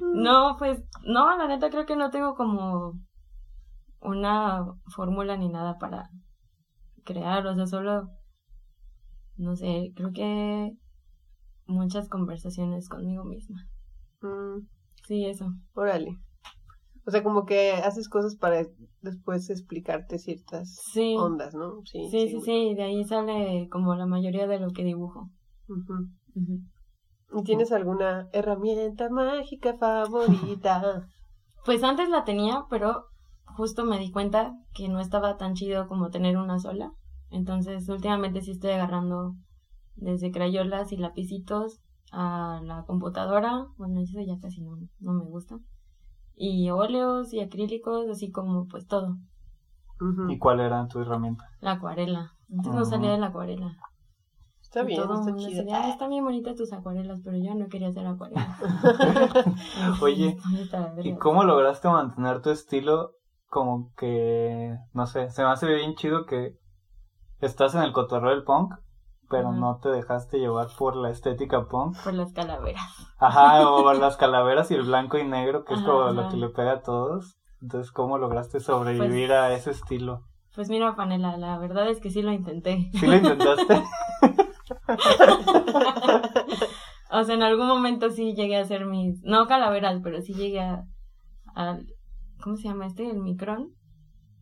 [0.00, 2.94] No, pues, no, la neta creo que no tengo como
[4.00, 6.10] una fórmula ni nada para
[7.04, 8.10] crear, o sea, solo,
[9.38, 10.72] no sé, creo que
[11.66, 13.66] muchas conversaciones conmigo misma.
[14.20, 14.66] Mm,
[15.06, 15.46] Sí, eso.
[15.74, 16.18] órale.
[17.06, 18.66] O sea, como que haces cosas para
[19.00, 21.14] después explicarte ciertas Sí.
[21.16, 21.80] ondas, ¿no?
[21.84, 25.30] Sí, Sí, sí, de ahí sale como la mayoría de lo que dibujo.
[27.32, 31.06] ¿Y tienes alguna herramienta mágica favorita?
[31.64, 33.04] Pues antes la tenía, pero
[33.56, 36.92] justo me di cuenta que no estaba tan chido como tener una sola.
[37.30, 39.34] Entonces, últimamente sí estoy agarrando
[39.96, 41.80] desde crayolas y lapicitos
[42.12, 43.66] a la computadora.
[43.76, 45.58] Bueno, eso ya casi no, no me gusta.
[46.34, 49.16] Y óleos y acrílicos, así como pues todo.
[50.28, 51.44] ¿Y cuál era tu herramienta?
[51.60, 52.32] La acuarela.
[52.52, 52.84] Antes no Ah.
[52.84, 53.76] salía de la acuarela.
[54.62, 55.64] Está bien, está chido.
[55.64, 58.46] decía, "Ah, están bien bonitas tus acuarelas, pero yo no quería hacer acuarelas.
[60.02, 60.36] Oye,
[61.02, 63.12] ¿Y cómo lograste mantener tu estilo
[63.48, 66.54] como que, no sé, se me hace bien chido que
[67.40, 68.74] estás en el cotorreo del punk,
[69.30, 71.96] pero no te dejaste llevar por la estética punk?
[72.02, 72.82] Por las calaveras.
[73.18, 76.12] Ajá, o las calaveras y el blanco y negro, que es Ajá, como ajá.
[76.12, 77.36] lo que le pega a todos.
[77.60, 80.22] Entonces, ¿cómo lograste sobrevivir a ese estilo?
[80.54, 82.90] Pues mira, Panela, la verdad es que sí lo intenté.
[82.94, 83.82] ¿Sí lo intentaste?
[87.10, 90.60] O sea, en algún momento sí llegué a hacer mis, no calaveras, pero sí llegué
[90.60, 90.84] a,
[92.42, 93.08] ¿cómo se llama este?
[93.08, 93.70] El micrón,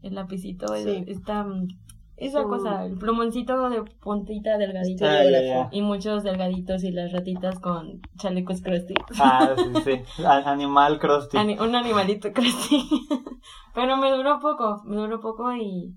[0.02, 1.04] el lapicito, el- Sí.
[1.06, 1.68] esta, mm,
[2.16, 2.48] esa Sí.
[2.48, 5.04] cosa, el plumoncito de puntita delgadito.
[5.06, 5.68] Ah.
[5.70, 8.94] Y muchos delgaditos y las ratitas con chalecos crusty.
[9.20, 9.64] Ah, sí,
[10.16, 10.24] sí.
[10.24, 11.36] Animal Krusty.
[11.36, 12.88] Ani- un animalito crusty.
[13.74, 15.94] pero me duró poco, me duró poco y,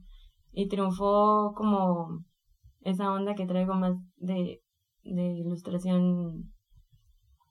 [0.52, 2.24] y triunfó como
[2.82, 4.62] esa onda que traigo más de,
[5.04, 6.52] de ilustración,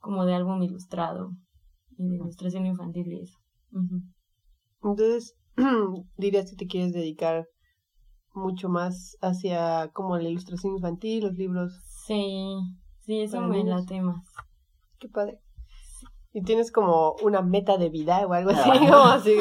[0.01, 1.31] como de álbum ilustrado
[1.97, 3.39] y de ilustración infantil y eso.
[4.83, 5.35] Entonces,
[6.17, 7.47] dirías que te quieres dedicar
[8.39, 11.73] mucho más hacia como la ilustración infantil, los libros.
[12.07, 12.57] Sí,
[13.01, 14.25] sí, eso me late más.
[14.99, 15.41] Qué padre.
[16.39, 18.79] Y tienes como una meta de vida o algo así, Ah.
[18.79, 19.35] como así.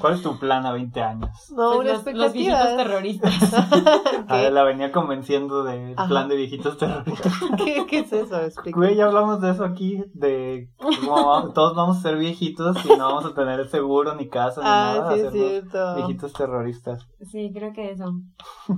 [0.00, 1.30] ¿Cuál es tu plan a 20 años?
[1.50, 3.32] No, Pues una los, los viejitos terroristas.
[4.28, 6.08] A ver, la venía convenciendo del Ajá.
[6.08, 7.32] plan de viejitos terroristas.
[7.56, 8.38] ¿Qué, ¿Qué es eso?
[8.40, 8.76] Explica.
[8.78, 13.06] Güey, ya hablamos de eso aquí, de cómo todos vamos a ser viejitos y no
[13.14, 15.14] vamos a tener seguro ni casa ni Ah, nada.
[15.14, 15.94] sí, es cierto.
[15.96, 17.06] Viejitos terroristas.
[17.30, 18.12] Sí, creo que eso.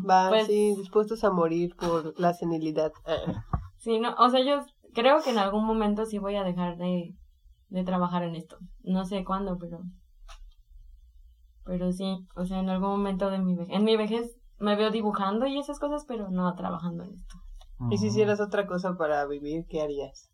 [0.08, 2.92] Va, Pues- sí, dispuestos a morir por la senilidad.
[3.04, 3.42] Ah.
[3.78, 4.60] Sí, no, o sea, yo
[4.94, 7.14] creo que en algún momento sí voy a dejar de,
[7.68, 8.57] de trabajar en esto.
[8.83, 9.81] No sé cuándo, pero.
[11.64, 13.74] Pero sí, o sea, en algún momento de mi vejez.
[13.74, 17.37] En mi vejez me veo dibujando y esas cosas, pero no trabajando en esto.
[17.90, 20.33] Y si hicieras otra cosa para vivir, ¿qué harías?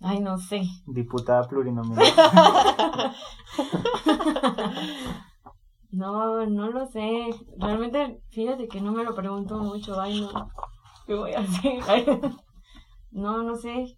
[0.00, 0.62] Ay, no sé.
[0.86, 2.04] Diputada plurinominal.
[5.96, 7.30] No, no lo sé.
[7.56, 9.98] Realmente, fíjate que no me lo pregunto mucho.
[9.98, 10.50] Ay, no.
[11.06, 11.80] ¿Qué voy a hacer?
[11.88, 12.04] Ay,
[13.12, 13.96] no, no sé.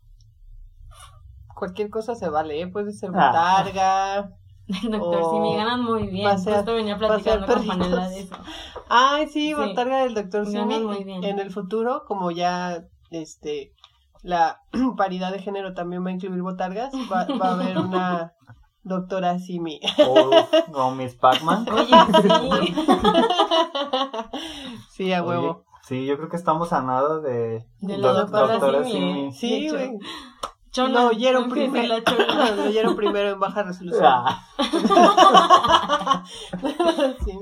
[1.59, 2.67] Cualquier cosa se vale, ¿eh?
[2.69, 3.29] Puede ser Ah.
[3.63, 4.31] botarga.
[4.91, 6.29] Doctor, si me ganan muy bien.
[6.29, 7.67] pasear- Justo venía platicando con.
[7.67, 8.37] Panela de eso.
[8.89, 9.55] Ay, sí, Sí.
[9.55, 10.81] botarga del doctor Simi.
[10.81, 11.25] muy bien.
[11.25, 13.73] En el futuro, como ya este
[14.23, 14.61] la
[14.97, 18.35] paridad de género también va a incluir botargas, va, va a haber una
[18.83, 19.81] doctora Simi.
[20.07, 20.31] O,
[20.75, 21.67] o Miss Pac-Man.
[21.71, 21.87] Oye,
[22.23, 22.75] sí.
[24.91, 25.65] sí, a Oye, huevo.
[25.83, 29.33] Sí, yo creo que estamos a nada de, De la doc- doctora Simi, Simi.
[29.33, 29.93] Sí, güey.
[30.71, 31.95] Chona, Lo oyeron primero.
[32.57, 34.05] Lo oyeron primero en baja resolución.
[34.05, 34.45] Ah,
[37.25, 37.33] Sí.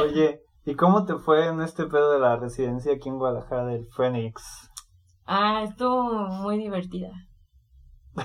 [0.00, 3.86] oye, ¿Y cómo te fue en este pedo de la residencia aquí en Guadalajara del
[3.86, 4.70] Phoenix?
[5.24, 7.10] Ah, estuvo muy divertida.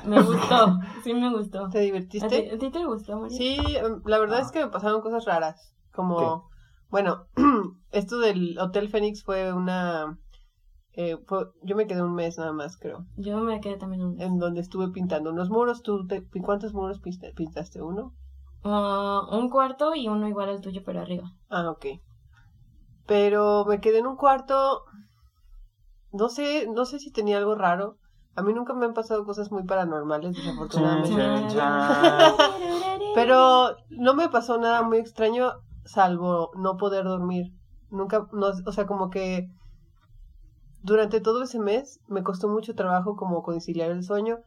[0.06, 1.70] Me gustó, sí me gustó.
[1.70, 2.52] ¿Te ¿A ti, divertiste?
[2.54, 3.38] a ti te gustó, María?
[3.38, 4.42] Sí, em, la verdad Ah.
[4.42, 5.74] es que me pasaron cosas raras.
[5.94, 6.26] Como, ¿Qué?
[6.90, 7.28] bueno,
[7.92, 10.18] esto del Hotel Fénix fue una...
[10.94, 13.06] eh, fue- yo me quedé un mes nada más, creo.
[13.18, 14.22] Yo me quedé también un...
[14.22, 15.82] En donde estuve pintando unos muros.
[15.82, 17.02] ¿Tú te- cuántos muros
[17.36, 17.82] pintaste?
[17.82, 18.14] ¿Uno?
[18.64, 21.32] Ah, un cuarto y uno igual al tuyo, pero arriba.
[21.50, 21.86] Ah, ok.
[23.06, 24.84] Pero me quedé en un cuarto.
[26.12, 27.98] No sé, no sé si tenía algo raro.
[28.36, 31.16] A mí nunca me han pasado cosas muy paranormales, desafortunadamente.
[33.16, 35.52] Pero no me pasó nada muy extraño,
[35.86, 37.52] salvo no poder dormir.
[37.90, 39.50] Nunca, no, o sea, como que
[40.84, 44.40] durante todo ese mes me costó mucho trabajo como conciliar el sueño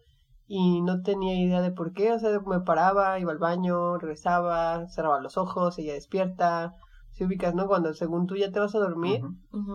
[0.46, 2.12] y no tenía idea de por qué.
[2.12, 6.75] O sea, me paraba, iba al baño, regresaba, cerraba los ojos, seguía despierta.
[7.11, 7.66] Si ubicas, ¿no?
[7.66, 9.22] Cuando según tú ya te vas a dormir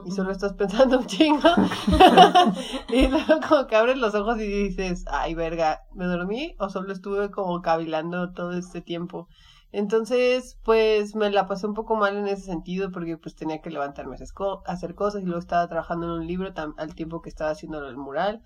[0.05, 1.49] y solo estás pensando un chingo.
[2.89, 6.93] y luego como que abres los ojos y dices, ay, verga, ¿me dormí o solo
[6.93, 9.27] estuve como cavilando todo este tiempo?
[9.73, 13.69] Entonces, pues me la pasé un poco mal en ese sentido porque pues tenía que
[13.69, 17.51] levantarme a hacer cosas y luego estaba trabajando en un libro al tiempo que estaba
[17.51, 18.43] haciendo el mural.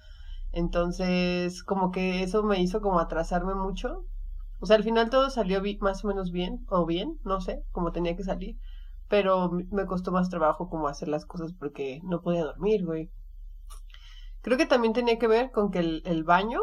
[0.51, 4.05] Entonces, como que eso me hizo como atrasarme mucho.
[4.59, 7.91] O sea, al final todo salió más o menos bien, o bien, no sé, como
[7.91, 8.57] tenía que salir.
[9.09, 13.11] Pero me costó más trabajo como hacer las cosas porque no podía dormir, güey.
[14.41, 16.61] Creo que también tenía que ver con que el, el baño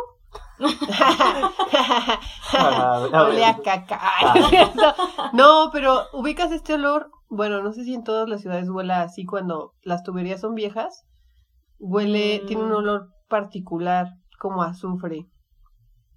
[2.55, 3.63] Ah, a Olía a ver.
[3.63, 4.01] caca.
[4.01, 4.43] Ay,
[5.33, 7.11] no pero ubicas este olor.
[7.29, 11.05] Bueno, no sé si en todas las ciudades huela así cuando las tuberías son viejas.
[11.79, 12.47] Huele, Mm.
[12.47, 15.27] tiene un olor particular, como azufre.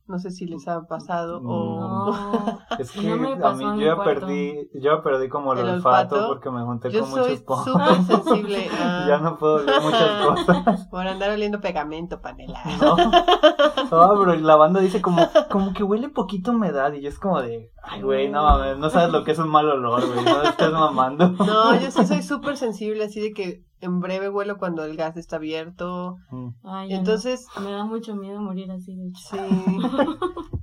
[0.08, 1.80] No sé si les ha pasado o.
[1.80, 5.70] No, Es que no me a mí yo ya perdí, yo perdí como el, El
[5.70, 6.28] olfato, olfato.
[6.34, 7.66] porque me junté Yo con soy muchos pomos.
[7.66, 10.88] súper sensible a- ya no puedo oler muchas cosas.
[10.92, 12.62] por andar oliendo pegamento, panela.
[12.80, 12.96] No.
[12.98, 17.42] No, pero la banda dice como, como que huele poquito humedad y yo es como
[17.42, 20.42] de, ay güey, no mames, no sabes lo que es un mal olor, güey, no
[20.44, 21.30] estés mamando.
[21.46, 25.18] No, yo sí soy súper sensible, así de que en breve huelo cuando el gas
[25.18, 26.16] está abierto.
[26.32, 26.48] Mm.
[26.64, 26.96] Ay, no.
[26.96, 29.20] Entonces, Me da mucho miedo morir así, de hecho.
[29.32, 29.38] Sí.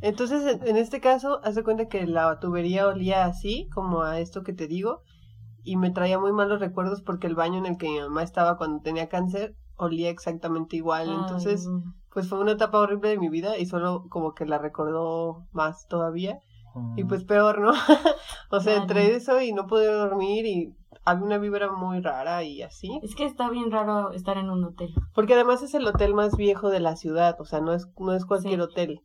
[0.01, 4.19] Entonces, en- en este caso, haz de cuenta que la tubería olía así, como a
[4.19, 5.03] esto que te digo,
[5.63, 8.57] y me traía muy malos recuerdos porque el baño en el que mi mamá estaba
[8.57, 11.09] cuando tenía cáncer olía exactamente igual.
[11.09, 11.83] Ay, Entonces, no.
[12.13, 15.87] pues fue una etapa horrible de mi vida y solo como que la recordó más
[15.89, 16.39] todavía.
[16.97, 17.71] Y pues peor, ¿no?
[18.51, 18.83] o sea, Claro.
[18.83, 22.99] entre eso y no poder dormir y había una vibra muy rara y así.
[23.03, 24.91] Es que está bien raro estar en un hotel.
[25.15, 28.13] Porque además es el hotel más viejo de la ciudad, o sea, no es, no
[28.15, 28.61] es cualquier Sí.
[28.61, 29.01] hotel.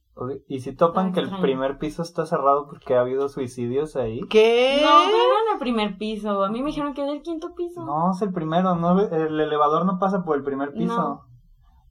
[0.47, 4.21] Y si topan que el primer piso está cerrado porque ha habido suicidios ahí.
[4.29, 4.79] ¿Qué?
[4.81, 6.43] No, pero era en el primer piso.
[6.43, 7.85] A mí me dijeron que era el quinto piso.
[7.85, 10.95] No, es el primero, no, el elevador no pasa por el primer piso.
[10.97, 11.21] No.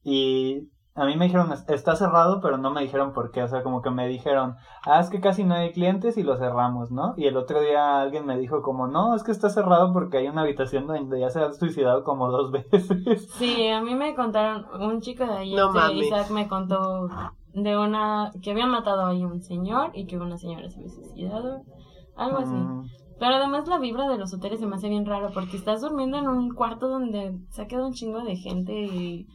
[0.02, 3.42] Y a mí me dijeron, "Es- está cerrado, pero no me dijeron por qué.
[3.42, 6.36] O sea, como que me dijeron, ah, es que casi no hay clientes y lo
[6.36, 7.14] cerramos, ¿no?
[7.16, 10.28] Y el otro día alguien me dijo como, no, es que está cerrado porque hay
[10.28, 12.88] una habitación donde ya se ha suicidado como dos veces.
[13.38, 15.94] Sí, a mí me contaron, un chico de ahí, No este.
[15.94, 17.08] Isaac, me contó
[17.52, 21.62] de una, que habían matado ahí un señor y que una señora se había suicidado,
[22.16, 22.54] algo así.
[22.54, 22.84] Mm,
[23.18, 26.18] Pero además la vibra de los hoteles se me hace bien raro porque estás durmiendo
[26.18, 29.26] en un cuarto donde se ha quedado un chingo de gente y...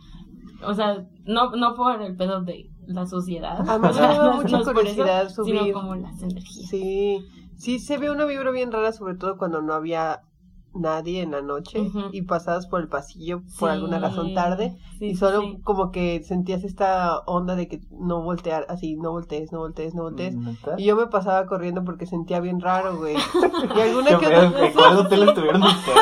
[0.63, 3.67] O sea, no, no por el pedo de la suciedad.
[3.69, 5.60] A mí me da mucha no curiosidad eso, subir.
[5.60, 6.69] Sino como las energías.
[6.69, 7.26] Sí,
[7.58, 10.24] sí, se ve una vibra bien rara, sobre todo cuando no había
[10.73, 15.07] nadie en la noche y pasabas por el pasillo por Sí, alguna razón tarde sí,
[15.07, 15.60] y solo sí.
[15.63, 20.03] como que sentías esta onda de que no voltear, así, no voltees, no voltees, no
[20.03, 20.36] voltees.
[20.77, 23.15] Y yo me pasaba corriendo porque sentía bien raro, güey.
[23.75, 25.97] Y alguna ¿Qué que otra ¿En cuál hotel estuvieron ustedes?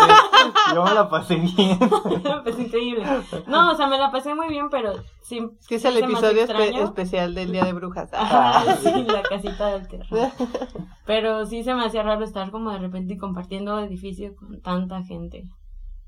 [0.74, 1.78] Yo me la pasé bien.
[2.44, 3.04] pues increíble.
[3.48, 5.42] No, o sea, me la pasé muy bien, pero sí.
[5.60, 8.10] Es que es el episodio espe- especial del Día de Brujas.
[8.14, 10.30] Ajá, sí, la casita del terror.
[11.06, 15.44] Pero sí se me hacía raro estar como de repente compartiendo edificio con tanta gente.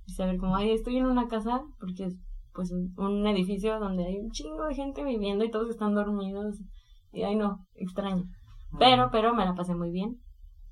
[0.05, 2.17] Y saber como, ay, estoy en una casa, porque es
[2.53, 6.59] pues un, un edificio donde hay un chingo de gente viviendo y todos están dormidos.
[7.11, 8.25] Y ay, no, extraño.
[8.79, 10.21] Pero, pero me la pasé muy bien.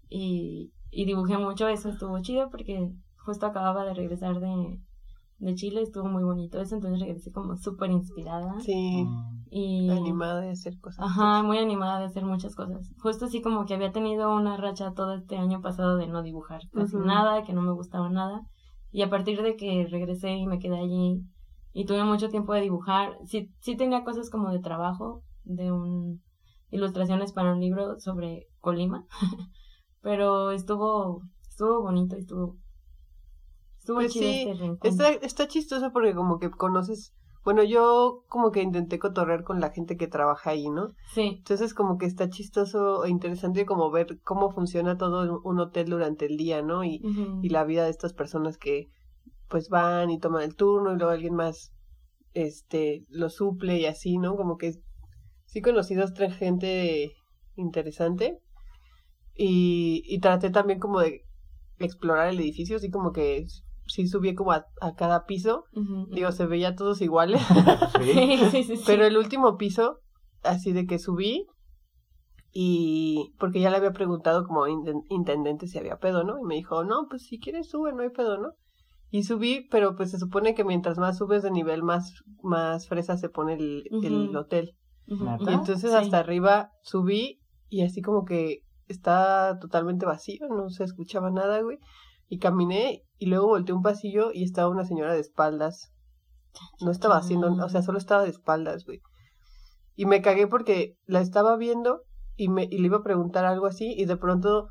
[0.10, 4.80] Y, y dibujé mucho, eso estuvo chido porque justo acababa de regresar de,
[5.40, 8.60] de Chile, estuvo muy bonito eso, entonces regresé como súper inspirada.
[8.60, 9.06] Sí.
[9.50, 11.06] Y animada de hacer cosas.
[11.06, 12.92] Ajá, muy animada de hacer muchas cosas.
[13.00, 16.62] Justo así como que había tenido una racha todo este año pasado de no dibujar
[16.74, 18.42] casi nada, que no me gustaba nada.
[18.92, 21.24] Y a partir de que regresé y me quedé allí
[21.72, 26.22] y tuve mucho tiempo de dibujar, sí, sí tenía cosas como de trabajo, de un
[26.72, 29.06] ilustraciones para un libro sobre Colima,
[30.02, 32.58] pero estuvo estuvo bonito, estuvo
[33.90, 34.90] Estuvo Pues chido sí, este reencuentro.
[34.90, 37.14] Está, está chistoso porque como que conoces,
[37.44, 40.94] bueno, yo como que intenté cotorrear con la gente que trabaja ahí, ¿no?
[41.16, 41.38] Sí.
[41.40, 46.28] Entonces como que está chistoso e interesante como ver cómo funciona todo un hotel durante
[46.28, 46.84] el día, ¿no?
[46.84, 47.02] Y,
[47.42, 48.90] y la vida de estas personas que
[49.48, 51.72] pues van y toman el turno y luego alguien más
[52.36, 54.36] este lo suple y así, ¿no?
[54.36, 54.76] Como que
[55.46, 57.14] sí conocí dos, tres gente
[57.56, 58.38] interesante
[59.34, 61.26] y, y traté también como de
[61.80, 63.48] explorar el edificio, así como que
[63.90, 65.66] sí subí como a, a cada piso,
[66.12, 67.42] digo, se veía todos iguales,
[68.02, 68.38] Sí.
[68.52, 70.00] Sí, sí, pero el último piso,
[70.44, 71.46] así de que subí
[72.52, 76.40] y porque ya le había preguntado como inten- intendente si había pedo, ¿no?
[76.40, 78.50] Y me dijo, no, pues si quieres sube, no hay pedo, ¿no?
[79.12, 82.14] Y subí, pero pues se supone que mientras más subes de nivel, más,
[82.44, 84.76] más fresa se pone el, el hotel.
[85.08, 85.14] Y
[85.52, 85.98] entonces Sí.
[85.98, 91.78] hasta arriba subí y así como que está totalmente vacío, no se escuchaba nada, güey.
[92.28, 95.94] Y caminé y luego volteé un pasillo y estaba una señora de espaldas.
[96.80, 99.02] No estaba haciendo, o sea, solo estaba de espaldas, güey.
[99.96, 102.04] Y me cagué porque la estaba viendo
[102.38, 104.70] y me y le iba a preguntar algo así y de pronto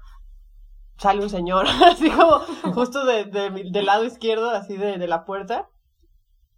[0.97, 2.41] sale un señor, así como
[2.73, 5.69] justo de, del lado izquierdo, así de, de la puerta.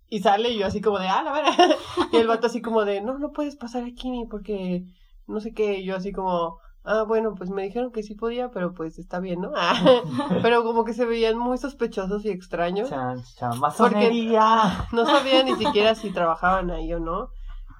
[0.09, 1.51] Y sale y yo así como de, ah, la vera.
[2.12, 4.84] Y el vato así como de, no, no puedes pasar aquí ni porque
[5.26, 5.78] no sé qué.
[5.78, 9.20] Y yo así como, ah, bueno, pues me dijeron que sí podía, pero pues está
[9.20, 9.53] bien, ¿no?
[9.57, 9.74] Ah,
[10.43, 12.89] pero como que se veían muy sospechosos y extraños.
[12.91, 14.87] Chan, chan, masonería.
[14.93, 17.28] No sabía ni siquiera si trabajaban ahí o no.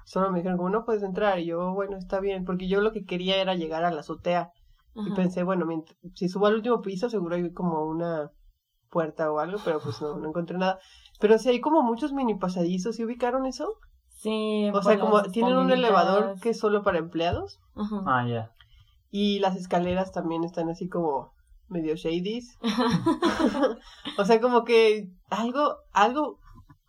[0.05, 1.39] Solo me dijeron como, no puedes entrar.
[1.39, 2.43] Y yo, bueno, está bien.
[2.45, 4.51] Porque yo lo que quería era llegar a la azotea.
[4.95, 8.29] Y pensé, bueno, mient- si subo al último piso, seguro hay como una
[8.89, 10.79] puerta o algo, pero pues no, no encontré nada.
[11.19, 13.73] Pero sí hay como muchos mini pasadizos, ¿sí ubicaron eso?
[14.09, 18.03] Sí, O sea, como tienen un elevador que es solo para empleados Ajá.
[18.05, 18.51] Ah, ya.
[19.11, 21.33] Y las escaleras también están así como
[21.67, 22.57] medio shadies.
[24.17, 26.39] o sea, como que algo, algo,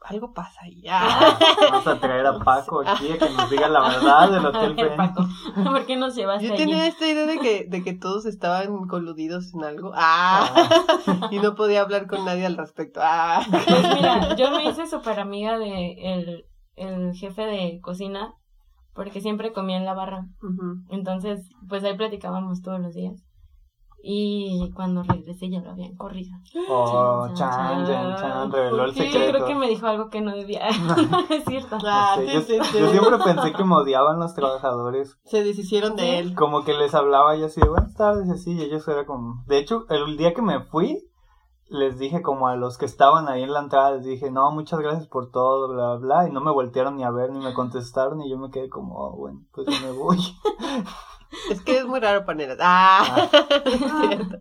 [0.01, 0.85] algo pasa ahí.
[0.89, 1.37] Ah.
[1.61, 4.87] Vamos a traer a Paco aquí a que nos diga la verdad del Hotel Qué
[4.97, 5.27] Paco.
[5.65, 6.65] ¿Por qué nos llevaste Yo allí?
[6.65, 9.91] tenía esta idea de que, de que todos estaban coludidos en algo.
[9.95, 10.69] Ah.
[11.33, 13.01] y no podía hablar con nadie al respecto.
[13.03, 13.43] Ah.
[13.51, 16.47] Pues mira, yo me hice súper amiga de el,
[16.77, 18.37] el jefe de cocina
[18.95, 20.27] porque siempre comía en la barra.
[20.89, 23.23] Entonces, pues ahí platicábamos todos los días.
[24.05, 26.33] Y cuando regresé ya lo habían corrido.
[26.69, 29.33] Oh, Chan, chan, chan, chan, reveló el Sí, yo secreto.
[29.33, 30.69] creo que me dijo algo que no debía.
[31.11, 31.79] no es cierto.
[31.87, 32.79] Ah, Sí, sí, yo, sí, sí.
[32.81, 35.17] yo siempre pensé que me odiaban los trabajadores.
[35.25, 36.35] Se deshicieron de él.
[36.35, 39.45] Como que les hablaba y así de buenas tardes y así, y ellos era como...
[39.47, 40.99] De hecho, el día que me fui,
[41.73, 44.79] les dije como a los que estaban ahí en la entrada, les dije, no, muchas
[44.81, 47.55] gracias por todo, bla, bla, bla, y no me voltearon ni a ver, ni me
[47.55, 50.19] contestaron, y yo me quedé como, oh, bueno, pues ya me voy.
[51.51, 52.59] Es que es muy raro Paneras.
[52.61, 53.27] Ah,
[54.07, 54.37] cierto.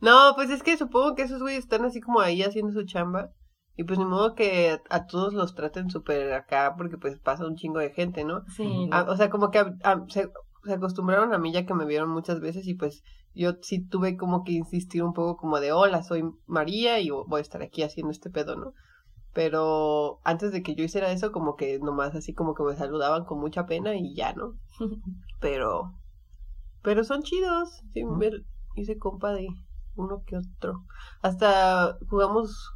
[0.00, 3.30] No, pues es que supongo que esos güeyes están así como ahí haciendo su chamba.
[3.76, 7.56] Y pues ni modo que a todos los traten súper acá porque pues pasa un
[7.56, 8.42] chingo de gente, ¿no?
[8.54, 8.88] Sí.
[8.92, 10.30] Ah, o sea, como que a- a- se,
[10.64, 13.02] se acostumbraron a mí ya que me vieron muchas veces y pues
[13.34, 17.38] yo sí tuve como que insistir un poco como de hola, soy María y voy
[17.38, 18.74] a estar aquí haciendo este pedo, ¿no?
[19.32, 23.24] Pero antes de que yo hiciera eso, como que nomás así como que me saludaban
[23.24, 24.54] con mucha pena y ya, ¿no?
[25.40, 25.92] Pero,
[26.80, 27.82] pero son chidos.
[27.92, 28.30] Sí, me
[28.76, 29.46] hice compa de
[29.94, 30.84] uno que otro.
[31.20, 32.72] Hasta jugamos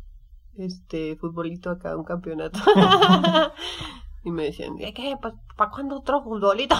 [0.56, 2.58] este futbolito acá, un campeonato.
[4.24, 5.16] y me decían, ¿de qué?
[5.20, 6.76] ¿Para cuándo otro futbolito?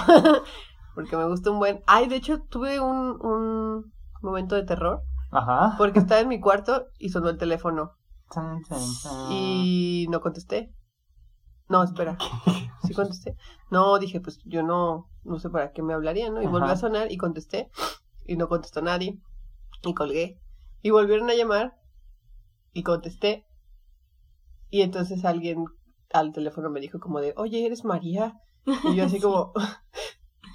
[0.95, 1.82] Porque me gusta un buen.
[1.86, 5.03] Ay, de hecho, tuve un, un momento de terror.
[5.30, 5.74] Ajá.
[5.76, 7.93] Porque estaba en mi cuarto y sonó el teléfono.
[9.30, 10.74] Y no contesté.
[11.68, 12.16] No, espera.
[12.86, 13.36] Sí contesté.
[13.70, 16.43] No, dije, pues yo no, no sé para qué me hablarían, ¿no?
[16.43, 17.70] Y volvió a sonar y contesté.
[18.24, 19.20] Y no contestó nadie.
[19.82, 20.41] Y colgué.
[20.82, 21.78] Y volvieron a llamar.
[22.72, 23.47] Y contesté.
[24.70, 25.66] Y entonces alguien
[26.12, 28.41] al teléfono me dijo como de, oye, ¿eres María?
[28.84, 29.53] Y yo así como,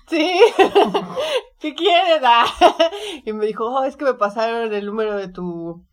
[0.08, 0.40] sí,
[1.60, 2.22] ¿qué quieres?
[2.24, 2.46] Ah.
[3.26, 5.84] Y me dijo, oh, es que me pasaron el número de tu,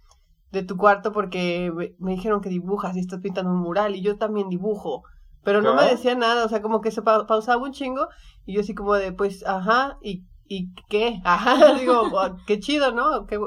[0.52, 4.02] de tu cuarto porque me, me dijeron que dibujas y estás pintando un mural y
[4.02, 5.02] yo también dibujo.
[5.42, 8.08] Pero no me decía nada, o sea, como que se pa- pausaba un chingo
[8.44, 11.20] y yo así como de, pues, ajá, ¿y, y qué?
[11.24, 13.26] Ajá, digo, "Oh, qué chido, ¿no?
[13.26, 13.38] Qué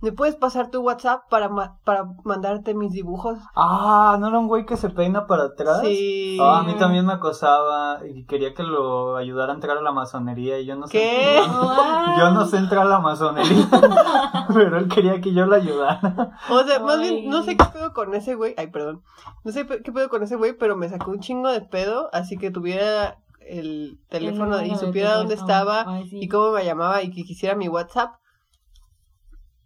[0.00, 3.36] ¿Me puedes pasar tu WhatsApp para, ma- para mandarte mis dibujos?
[3.56, 5.80] Ah, ¿no era un güey que se peina para atrás?
[5.82, 6.38] Sí.
[6.40, 9.90] Ah, a mí también me acosaba y quería que lo ayudara a entrar a la
[9.90, 10.92] masonería y yo no sé.
[10.92, 11.40] ¿Qué?
[12.18, 13.68] Yo no sé entrar a la masonería,
[14.54, 16.36] pero él quería que yo lo ayudara.
[16.50, 17.10] O sea, más Ay.
[17.20, 18.54] bien, no sé qué pedo con ese güey.
[18.56, 19.02] Ay, perdón.
[19.44, 22.36] No sé qué pedo con ese güey, pero me sacó un chingo de pedo, así
[22.38, 26.18] que tuviera el teléfono El y supiera dónde estaba Ay, sí.
[26.20, 28.14] y cómo me llamaba y que quisiera mi WhatsApp.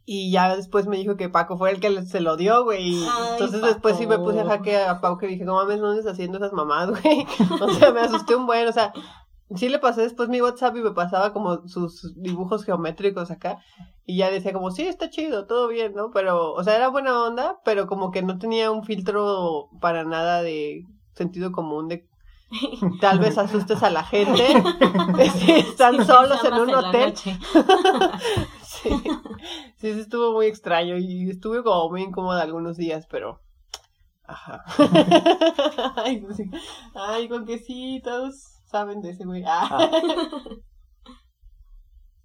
[0.05, 3.05] Y ya después me dijo que Paco fue el que se lo dio, güey.
[3.33, 6.07] Entonces después sí me puse a jaque a Paco y dije, no mames, no andes
[6.07, 7.27] haciendo esas mamadas, güey.
[7.61, 8.93] O sea, me asusté un buen, o sea,
[9.55, 13.59] sí le pasé después mi WhatsApp y me pasaba como sus dibujos geométricos acá.
[14.05, 16.11] Y ya decía como, sí, está chido, todo bien, ¿no?
[16.11, 20.43] Pero, o sea, era buena onda, pero como que no tenía un filtro para nada
[20.43, 20.85] de
[21.15, 22.09] sentido común de
[23.01, 24.45] tal vez asustes a la gente.
[25.39, 27.15] si están solos en un hotel.
[28.83, 28.91] Sí,
[29.77, 33.41] sí, estuvo muy extraño y estuve como muy incómoda algunos días, pero...
[34.25, 34.65] Ajá.
[35.97, 36.51] Ay, pues sí.
[36.95, 39.45] Ay, con que sí, todos saben de ese güey.
[39.47, 39.69] Ah.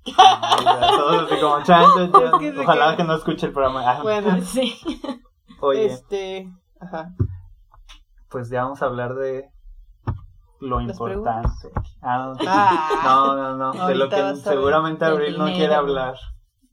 [0.05, 2.23] Ay, ya, Todos así como chan, chan, chan.
[2.23, 3.83] Es que se Ojalá que no escuche el programa.
[3.85, 4.73] Ah, Bueno, Sí.
[5.59, 6.47] Oye, este...
[6.79, 7.11] Ajá.
[8.29, 9.49] pues ya vamos a hablar de
[10.59, 11.71] lo ¿Las importante.
[12.01, 16.15] Ah, no, Ah, no, no, no, de lo que seguramente Abril no quiere hablar.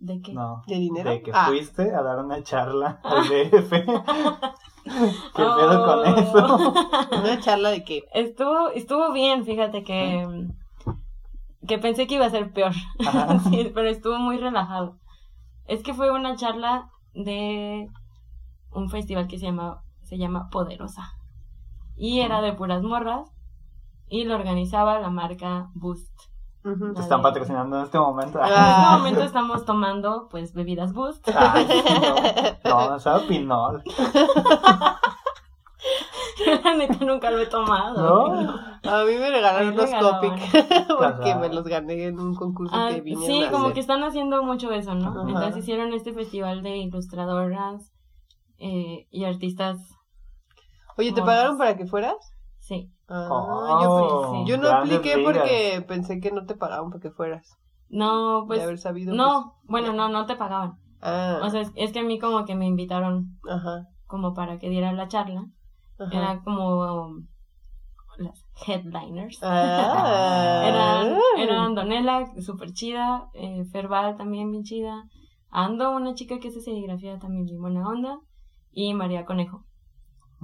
[0.04, 0.34] ¿De qué?
[0.34, 1.08] No, ¿De dinero?
[1.10, 1.46] de que Ah.
[1.46, 3.70] fuiste a dar una charla al DF.
[4.84, 6.04] ¿Qué pedo con Oh.
[6.04, 6.74] eso?
[7.22, 8.04] Una charla de que...
[8.12, 10.46] Estuvo, estuvo bien, fíjate que,
[11.66, 12.72] que pensé que iba a ser peor.
[13.48, 14.98] Sí, pero estuvo muy relajado.
[15.66, 17.88] Es que fue una charla de
[18.72, 21.14] un festival que se llama, se llama Poderosa.
[21.96, 23.30] Y era de puras morras.
[24.06, 26.12] Y lo organizaba la marca Boost.
[26.64, 28.38] Te están patrocinando en este momento.
[28.38, 28.84] En Ah.
[28.86, 31.28] este momento estamos tomando, pues, bebidas Boost.
[31.36, 31.68] Ay,
[32.64, 33.82] no, no, sabe pinol.
[36.64, 38.32] La neta nunca lo he tomado.
[38.34, 38.90] ¿No?
[38.90, 39.90] A mí me regalaron unos.
[39.90, 40.32] Copic
[40.98, 43.74] porque me los gané en un concurso Ah, que vine sí, a como hacer.
[43.74, 45.10] que están haciendo mucho eso, ¿no?
[45.10, 45.20] Ajá.
[45.28, 47.92] Entonces hicieron este festival de ilustradoras
[48.58, 49.78] eh, y artistas.
[50.96, 52.16] Oye, ¿te pagaron para que fueras?
[52.58, 52.90] Sí.
[53.08, 54.50] Ah, Oh, sí.
[54.50, 55.32] yo, yo no apliqué ligas.
[55.34, 57.58] porque pensé que no te pagaban para que fueras.
[57.90, 58.62] No, de pues.
[58.62, 59.10] haber sabido.
[59.10, 59.16] pues.
[59.18, 60.78] No, bueno, no, no te pagaban.
[61.02, 64.58] Ah, O sea, es, es que a mí como que me invitaron ajá, como para
[64.58, 65.44] que diera la charla.
[65.98, 66.16] ajá.
[66.16, 67.26] Era como um,
[68.16, 69.38] las headliners.
[69.42, 70.62] Ah.
[70.66, 75.04] Eran, eran Donela, súper chida, eh, Ferbal también bien chida,
[75.50, 78.18] Ando, una chica que hace serigrafía también bien buena onda,
[78.72, 79.64] y María Conejo.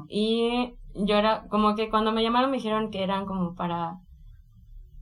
[0.08, 3.98] Y yo era, como que cuando me llamaron me dijeron que eran como para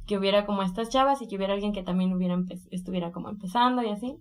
[0.06, 2.36] que hubiera como estas chavas y que hubiera alguien que también hubiera
[2.70, 4.18] estuviera como empezando y así.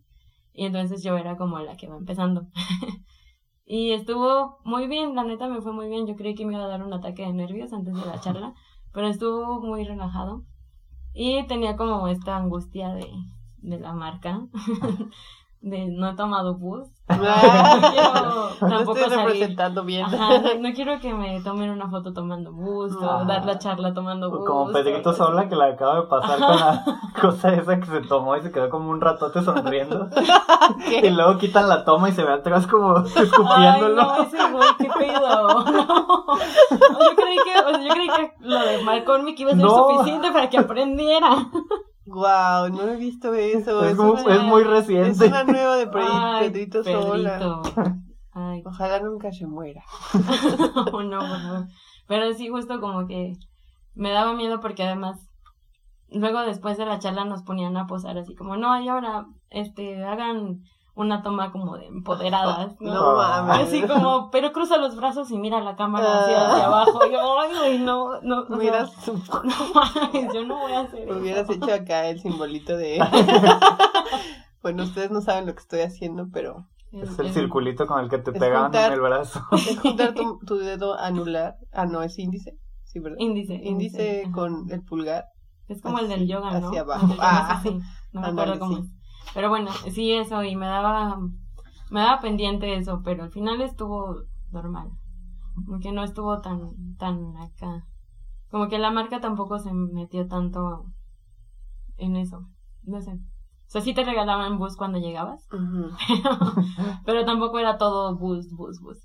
[0.53, 2.47] Y entonces yo era como la que va empezando.
[3.65, 6.05] y estuvo muy bien, la neta me fue muy bien.
[6.05, 8.53] Yo creí que me iba a dar un ataque de nervios antes de la charla,
[8.91, 10.43] pero estuvo muy relajado.
[11.13, 13.09] Y tenía como esta angustia de,
[13.59, 14.47] de la marca,
[15.62, 16.88] de no he tomado bus.
[17.10, 19.26] No quiero tampoco estoy salir.
[19.28, 20.05] representando bien.
[20.05, 23.24] Ajá, no, quiero que me tomen una foto tomando bus o Ah.
[23.26, 24.45] dar la charla tomando bus.
[24.45, 25.14] Como Pedrito.
[25.14, 26.84] Sola que le acaba de pasar con la
[27.22, 30.10] cosa esa que se tomó y se quedó como un ratote sonriendo.
[31.01, 33.95] Y luego quitan la toma y se ve atrás como Ay, escupiéndolo.
[33.95, 35.47] no, ese güey, qué pedo.
[35.64, 36.28] No.
[36.72, 39.88] Yo creí que, o sea, yo creí que lo de McCormick iba a ser No.
[39.88, 41.30] suficiente para que aprendiera.
[42.08, 43.84] Wow, no he visto eso.
[43.84, 45.26] Es, Es, muy, una, es muy es reciente.
[45.28, 47.62] una nueva de Pedrito Sola.
[48.32, 49.84] Ay, Ojalá nunca se muera.
[50.14, 51.68] no, no, por favor.
[52.08, 53.34] Pero sí, justo como que
[53.95, 55.30] me daba miedo porque además,
[56.10, 60.03] luego después de la charla nos ponían a posar así como, no, y ahora, este,
[60.03, 60.62] hagan
[60.98, 62.93] una toma como de empoderadas, ¿no?
[62.93, 63.68] No mames.
[63.68, 66.52] Así como, pero cruza los brazos y mira la cámara hacia, Ah.
[66.54, 67.00] hacia abajo.
[67.08, 69.14] Y yo, ay, güey, no, no, o sea, Hubieras, no
[69.76, 71.18] mames, yo no voy a hacer eso.
[71.20, 73.00] hubieras hecho acá el simbolito de.
[74.64, 78.18] bueno, ustedes no saben lo que estoy haciendo, pero Es el circulito con el que
[78.18, 79.41] te pegaban en el brazo.
[79.52, 81.58] es juntar tu, tu dedo anular.
[81.74, 82.58] Ah, no, es índice.
[82.86, 83.18] Sí, ¿verdad?
[83.20, 83.54] Índice.
[83.54, 85.26] Índice con el pulgar.
[85.68, 86.70] Es como el del yoga, ¿no?
[86.70, 87.08] hacia abajo.
[87.20, 87.78] Ah, así,
[88.14, 88.84] no me acuerdo cómo sí.
[88.84, 88.97] es.
[89.34, 91.20] Pero bueno, sí, eso, y me daba,
[91.90, 94.92] me daba pendiente eso, pero al final estuvo normal.
[95.66, 97.86] Como que no estuvo tan, tan acá.
[98.52, 100.86] Como que la marca tampoco se metió tanto
[101.98, 102.48] en eso.
[102.84, 103.12] No sé.
[103.12, 105.90] O sea, sí te regalaban bus cuando llegabas, Ujú.
[107.06, 108.98] pero tampoco era todo bus, bus, bus.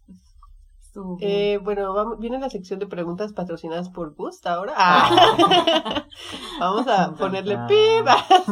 [0.93, 1.16] Estuvo.
[1.22, 4.74] Eh, bueno, vamos, viene la sección de preguntas patrocinadas por Boost ahora.
[4.76, 6.05] Ah.
[6.61, 8.07] Vamos a ponerle pip.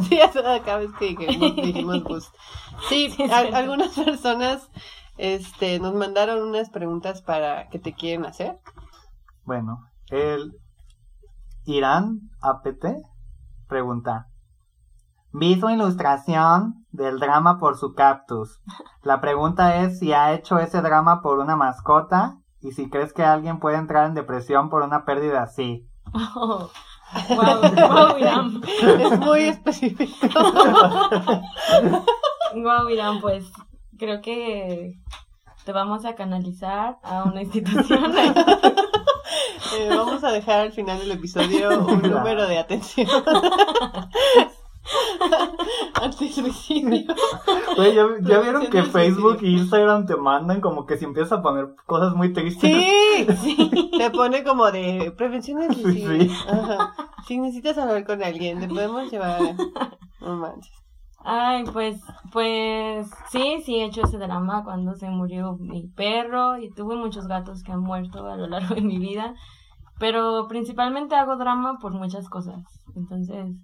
[0.08, 2.34] Sí, eso cada vez que dijimos, dijimos Boost.
[2.88, 3.48] Sí, Sí, a- sí.
[3.52, 4.70] algunas personas
[5.18, 8.58] este, nos mandaron unas preguntas para que te quieren hacer.
[9.44, 10.54] Bueno, el
[11.66, 12.86] Irán APT
[13.68, 14.28] pregunta.
[15.32, 18.60] Vi su ilustración del drama por su cactus.
[19.02, 23.24] La pregunta es si ha hecho ese drama por una mascota y si crees que
[23.24, 25.86] alguien puede entrar en depresión por una pérdida así.
[26.34, 26.70] Oh,
[27.28, 28.60] wow, wow, Irán.
[28.82, 30.28] Es muy específico.
[32.54, 33.50] Wow, Irán, pues
[33.98, 34.94] creo que
[35.64, 38.12] te vamos a canalizar a una institución.
[39.76, 43.06] Eh, vamos a dejar al final del episodio un número de atención.
[45.94, 47.14] Anti-suicidio.
[47.76, 49.58] Güey, ¿ya, ya vieron que Facebook suicidio.
[49.58, 52.70] e Instagram te mandan como que si empiezas a poner cosas muy tristes?
[53.40, 56.20] Sí, te pone como de prevención del Sí, suicidio.
[56.22, 56.30] sí.
[56.48, 56.94] Ajá.
[57.26, 59.40] Si necesitas hablar con alguien, te podemos llevar.
[60.20, 60.72] No manches.
[61.22, 62.00] Ay, pues,
[62.32, 67.26] pues, sí, sí he hecho ese drama cuando se murió mi perro y tuve muchos
[67.26, 69.34] gatos que han muerto a lo largo de mi vida,
[69.98, 72.62] pero principalmente hago drama por muchas cosas.
[72.96, 73.54] Entonces,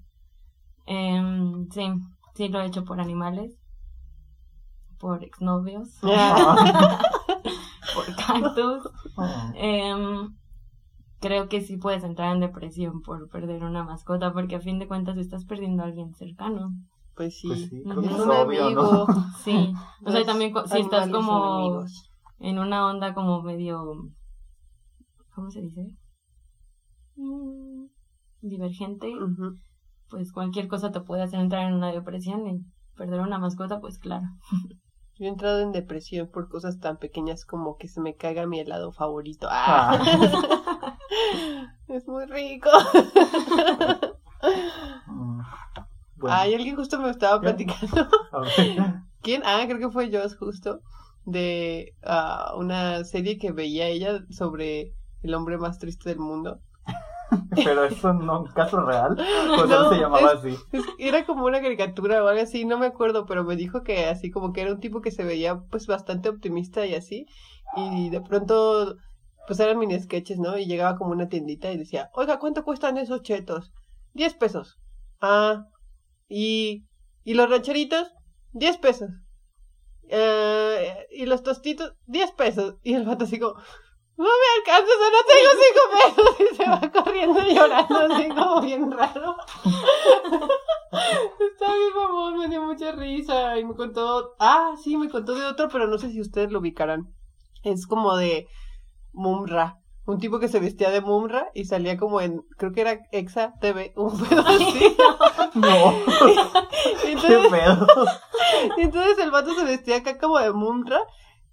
[0.87, 1.93] em, sí,
[2.35, 3.59] sí lo he hecho por animales,
[4.99, 5.91] por exnovios,
[7.95, 8.83] por cactus.
[9.55, 10.37] Em,
[11.21, 14.89] creo que sí puedes entrar en depresión por perder una mascota, porque a fin de
[14.89, 16.73] cuentas estás perdiendo a alguien cercano.
[17.15, 17.49] Pues sí.
[17.49, 18.83] Pues sí, creo creo que Es es un obvio, amigo.
[18.83, 19.07] ¿no?
[19.45, 19.73] Sí,
[20.05, 21.85] o sea, también si estás como
[22.41, 24.09] en una onda como medio,
[25.35, 25.91] ¿cómo se dice?
[27.17, 27.87] Mm,
[28.43, 29.59] divergente, Ujú.
[30.09, 32.65] Pues cualquier cosa te puede hacer entrar en una depresión y
[32.97, 34.27] perder una mascota, pues claro.
[35.19, 38.61] Yo he entrado en depresión por cosas tan pequeñas como que se me caiga mi
[38.61, 39.49] helado favorito.
[39.51, 39.99] ¡Ah!
[39.99, 40.99] Ah.
[41.89, 42.69] es muy rico.
[45.07, 45.41] Mm.
[46.17, 48.09] Bueno, Ay, alguien justo me estaba platicando.
[49.23, 49.43] ¿Quién?
[49.45, 50.81] Ah, creo que fue Joss justo.
[51.25, 56.61] De ah, una serie que veía ella sobre el hombre más triste del mundo.
[57.65, 59.17] Pero eso no es un caso real.
[59.57, 60.57] Pues No, se llamaba es- así.
[60.73, 64.07] Es- Era como una caricatura o algo así, no me acuerdo, pero me dijo que
[64.07, 67.27] así como que era un tipo que se veía pues bastante optimista y así.
[67.77, 68.97] Y de pronto
[69.47, 70.59] pues eran mini sketches, ¿no?
[70.59, 73.73] Y llegaba como una tiendita y decía, oiga, ¿cuánto cuestan esos chetos?
[74.13, 74.79] Diez pesos.
[75.21, 75.67] Ah,
[76.29, 76.85] y,
[77.25, 78.13] y los rancheritos,
[78.53, 79.11] diez pesos.
[80.09, 82.77] Eh, y los tostitos, diez pesos.
[82.83, 83.55] Y el vato así como,
[84.17, 86.29] no me alcanza, o sea, no tengo cinco pesos.
[86.41, 89.37] Y se va corriendo llorando así como bien raro.
[90.93, 95.45] Está bien mamón, me dio mucha risa y me contó, ah, sí, me contó de
[95.47, 97.13] otro, pero no sé si ustedes lo ubicarán.
[97.63, 98.49] Es como de
[99.13, 103.01] Mumra, un tipo que se vestía de Mumra y salía como en, creo que era
[103.13, 104.97] Exa TV, un pedo así.
[105.55, 105.93] No,
[106.87, 107.87] Y qué entonces, pedo.
[108.77, 111.01] y entonces el vato se vestía acá como de Mumra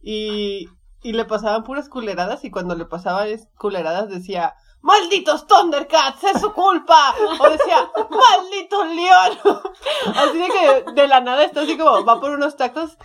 [0.01, 0.68] y,
[1.04, 3.28] y le pasaban puras culeradas y cuando le pasaban
[3.58, 6.24] culeradas decía, ¡Malditos Thundercats!
[6.24, 7.16] ¡Es su culpa!
[7.39, 9.39] O decía, ¡Maldito León!
[10.16, 12.97] Así de que de la nada está así como, va por unos tacos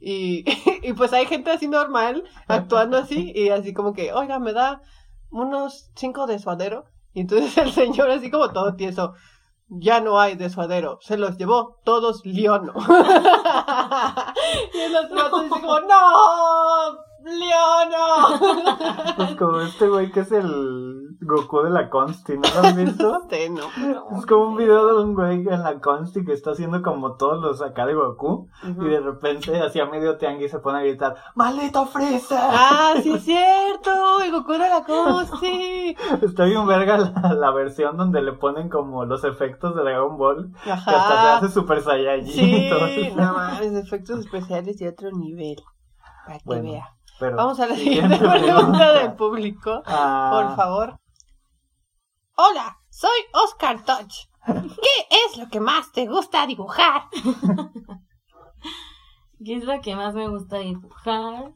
[0.00, 0.44] y,
[0.82, 4.82] y pues hay gente así normal actuando así y así como que, oiga, me da
[5.30, 6.84] unos cinco de suadero.
[7.12, 9.14] Y entonces el señor así como todo tieso,
[9.68, 12.74] ya no hay de suadero, se los llevó todos Leono.
[14.74, 17.05] y el otro vato dice como, ¡No!
[17.26, 18.38] ¡Leono!
[19.16, 23.20] Pues como este güey que es el Goku de la Consti, ¿no lo has visto?
[23.26, 23.62] Este, no.
[24.16, 27.42] Es como un video de un güey en la Consti que está haciendo como todos
[27.42, 31.84] los acá de Goku y de repente hacia medio tianguis se pone a gritar ¡Maldito
[31.86, 32.38] Freezer!
[32.40, 35.96] Ah, sí es cierto, el Goku de la Costi.
[36.22, 40.52] Está bien verga la, la versión donde le ponen como los efectos de Dragon Ball
[40.62, 41.36] que hasta se Ajá.
[41.38, 45.56] hace Super Saiyajin y todo Sí, no mames, efectos especiales de otro nivel.
[46.24, 46.92] Para que Bueno, vea.
[47.18, 48.92] Pero, Vamos a la siguiente pregunta pregunta.
[48.94, 49.82] del público.
[49.86, 50.98] Ah, Por favor.
[52.36, 54.14] Hola, soy Oscar Touch.
[54.46, 57.04] ¿Qué es lo que más te gusta dibujar?
[59.44, 61.52] ¿Qué es lo que más me gusta dibujar?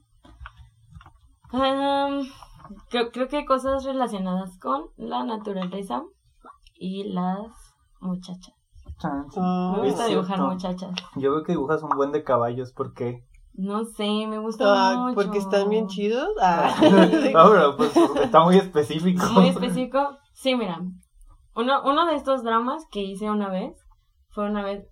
[2.89, 6.03] Creo, creo que cosas relacionadas con la naturaleza
[6.75, 7.49] y las
[8.01, 8.55] muchachas.
[9.03, 9.25] Ah,
[9.81, 10.91] Me gusta dibujar muchachas.
[11.17, 13.27] Yo veo que dibujas un buen de caballos porque
[13.61, 15.15] No sé, me gusta Ah, mucho.
[15.15, 16.29] porque están bien chidos.
[16.43, 16.75] Ah.
[16.83, 19.25] no, pero pues está muy específico.
[19.35, 20.17] Muy específico.
[20.33, 20.81] Sí, mira.
[21.55, 23.75] Uno, uno de estos dramas que hice una vez
[24.31, 24.87] fue una vez.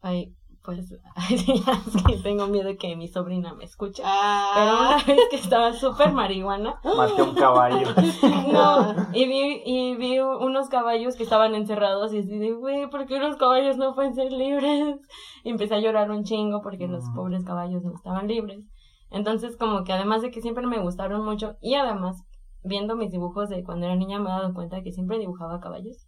[0.00, 0.34] Ay,
[0.64, 0.94] pues.
[1.14, 1.52] Ay, sí,
[1.96, 4.02] es que tengo miedo de que mi sobrina me escuche.
[4.02, 4.96] Pero Ah.
[4.96, 6.80] una vez que estaba súper marihuana.
[6.96, 7.86] Maté un caballo.
[8.52, 13.06] No, y vi, y vi unos caballos que estaban encerrados y así de, güey, ¿por
[13.06, 14.96] qué los caballos no pueden ser libres?
[15.44, 17.14] Y empecé a llorar un chingo porque los Mm.
[17.14, 18.64] pobres caballos no estaban libres.
[19.10, 22.22] Entonces, como que además de que siempre me gustaron mucho, y además,
[22.64, 26.06] viendo mis dibujos de cuando era niña, me he dado cuenta que siempre dibujaba caballos.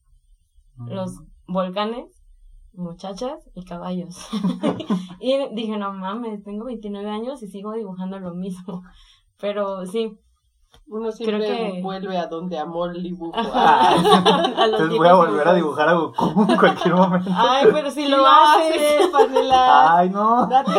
[0.86, 1.10] Los
[1.46, 2.15] volcanes,
[2.76, 4.16] muchachas y caballos.
[5.20, 8.82] y dije, no mames, tengo 29 años y sigo dibujando lo mismo.
[9.38, 10.18] Pero sí,
[10.88, 13.32] Uno siempre que- vuelve a donde amó el dibujo.
[13.36, 13.90] Ah,
[14.56, 17.30] A los entonces voy a volver a dibujar a Goku en cualquier momento.
[17.34, 19.96] Ay, pero si Sí lo haces, haces, Pamela.
[19.98, 20.46] Ay, no.
[20.46, 20.70] Date.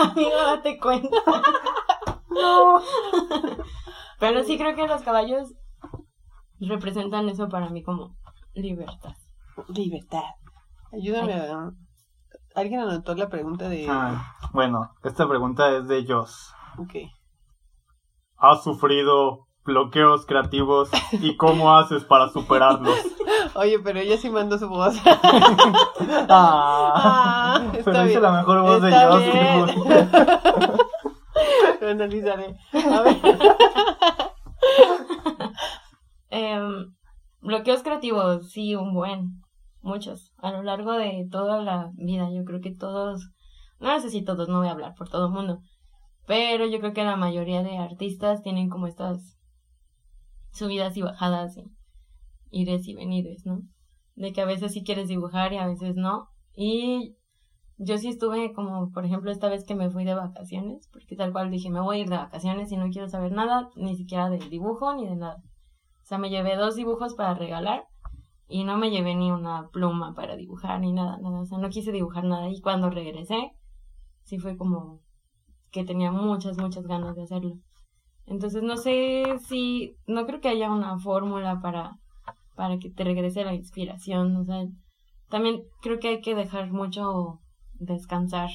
[0.00, 1.08] amigo, date cuenta.
[2.30, 2.80] No.
[4.18, 5.52] Pero sí creo que los caballos
[6.60, 8.16] representan eso para mí como
[8.54, 9.12] libertad.
[9.68, 10.22] Libertad.
[10.92, 11.70] Ayúdame a...
[12.54, 13.86] Alguien anotó la pregunta de...
[13.88, 16.52] Ah, bueno, esta pregunta es de Joss.
[16.78, 16.94] Ok.
[18.38, 22.96] ¿Has sufrido bloqueos creativos y cómo haces para superarlos?
[23.54, 24.94] Oye, pero ella sí mandó su voz.
[26.28, 28.22] Ah, Ah, está pero hice bien.
[28.22, 29.22] la mejor voz de Está Joss.
[29.22, 29.66] bien.
[31.80, 32.56] Lo analizaré.
[32.72, 33.16] A ver.
[36.30, 36.94] Em,
[37.40, 39.42] bloqueos creativos, sí, un buen.
[39.86, 40.32] Muchos.
[40.38, 43.30] A lo largo de toda la vida, yo creo que todos,
[43.78, 45.60] no sé si todos, no voy a hablar por todo el mundo,
[46.26, 49.38] pero yo creo que la mayoría de artistas tienen como estas
[50.50, 51.70] subidas y bajadas y
[52.50, 53.60] ires y venires, ¿no?
[54.16, 56.30] De que a veces sí quieres dibujar y a veces no.
[56.56, 57.14] Y
[57.76, 61.30] yo sí estuve como, por ejemplo, esta vez que me fui de vacaciones, porque tal
[61.30, 64.30] cual dije, me voy a ir de vacaciones y no quiero saber nada, ni siquiera
[64.30, 65.36] del dibujo ni de nada.
[66.02, 67.84] O sea, me llevé dos dibujos para regalar
[68.48, 71.40] y no me llevé ni una pluma para dibujar ni nada, nada.
[71.40, 73.52] O sea, no quise dibujar nada y cuando regresé,
[74.22, 75.00] sí fue como
[75.70, 77.56] que tenía muchas, muchas ganas de hacerlo.
[78.26, 81.98] Entonces, no sé si, no creo que haya una fórmula para,
[82.54, 84.36] para que te regrese la inspiración.
[84.36, 84.64] O sea,
[85.28, 87.40] también creo que hay que dejar mucho
[87.74, 88.50] descansar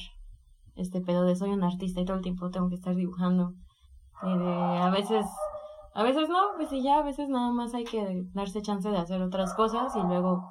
[0.74, 3.54] este pedo de soy un artista y todo el tiempo tengo que estar dibujando.
[4.22, 5.26] Y de a veces
[5.94, 8.96] a veces no, pues sí, ya, a veces nada más hay que darse chance de
[8.98, 10.42] hacer otras cosas y luego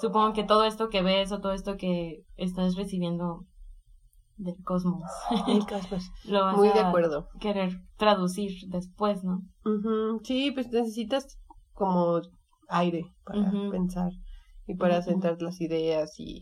[0.00, 3.46] supongo que todo esto que ves o todo esto que estás recibiendo
[4.36, 5.02] del cosmos
[5.46, 6.04] El cosmos.
[6.24, 7.28] lo vas Muy a de acuerdo.
[7.40, 9.42] querer traducir después, ¿no?
[10.24, 11.38] Sí, pues necesitas
[11.74, 12.20] como
[12.68, 14.12] aire para pensar
[14.66, 15.04] y para Ujú.
[15.10, 16.40] sentar las ideas y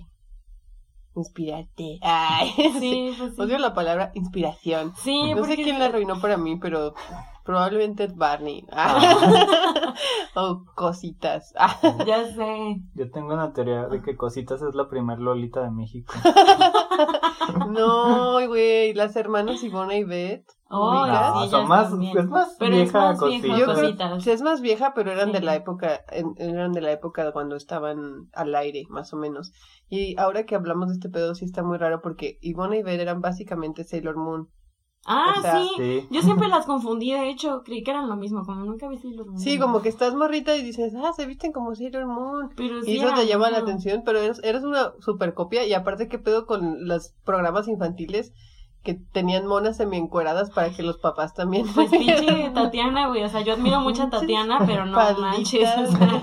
[1.18, 1.98] inspirarte.
[2.02, 3.40] Ay, Sí, pues sí.
[3.40, 4.92] Odio la palabra inspiración.
[4.96, 6.94] Sí, No sé quién la arruinó para mí, pero
[7.44, 8.64] probablemente Barney.
[10.34, 11.54] o cositas.
[11.56, 12.80] Ah, ya sé.
[12.94, 16.12] Yo tengo una teoría de que Cositas es la primer Lolita de México.
[17.70, 20.44] no, güey, las hermanas Ivona y Beth.
[20.70, 21.06] Oh.
[21.06, 22.18] No, sí, son más, también.
[22.18, 23.42] es más Pero es vieja más Cositas.
[23.42, 24.24] vieja Yo creo Cositas.
[24.24, 25.44] que es más vieja, pero eran de Sí.
[25.44, 29.52] la época, en- eran de la época cuando estaban al aire, más o menos.
[29.88, 33.00] Y ahora que hablamos de este pedo, sí está muy raro porque Ivona y Beth
[33.00, 34.48] eran básicamente Sailor Moon.
[35.06, 35.70] Ah, o sea, sí.
[35.76, 36.08] Sí.
[36.10, 39.26] Yo siempre las confundí, de hecho, creí que eran lo mismo, como nunca vi Sailor
[39.26, 39.38] Moon.
[39.38, 42.50] Sí, como que estás morrita y dices, ah, se visten como Sailor Moon.
[42.56, 45.64] Pero sí Y eso eran te llama la atención, pero eres, eres una super copia.
[45.66, 48.32] Y aparte, ¿qué pedo con los programas infantiles
[48.82, 51.66] que tenían monas semi-encueradas para que los papás también...
[51.74, 53.24] Pues pinche Tatiana, güey.
[53.24, 55.68] O sea, yo admiro mucho a Tatiana, pero no manches.
[55.78, 56.22] O sea,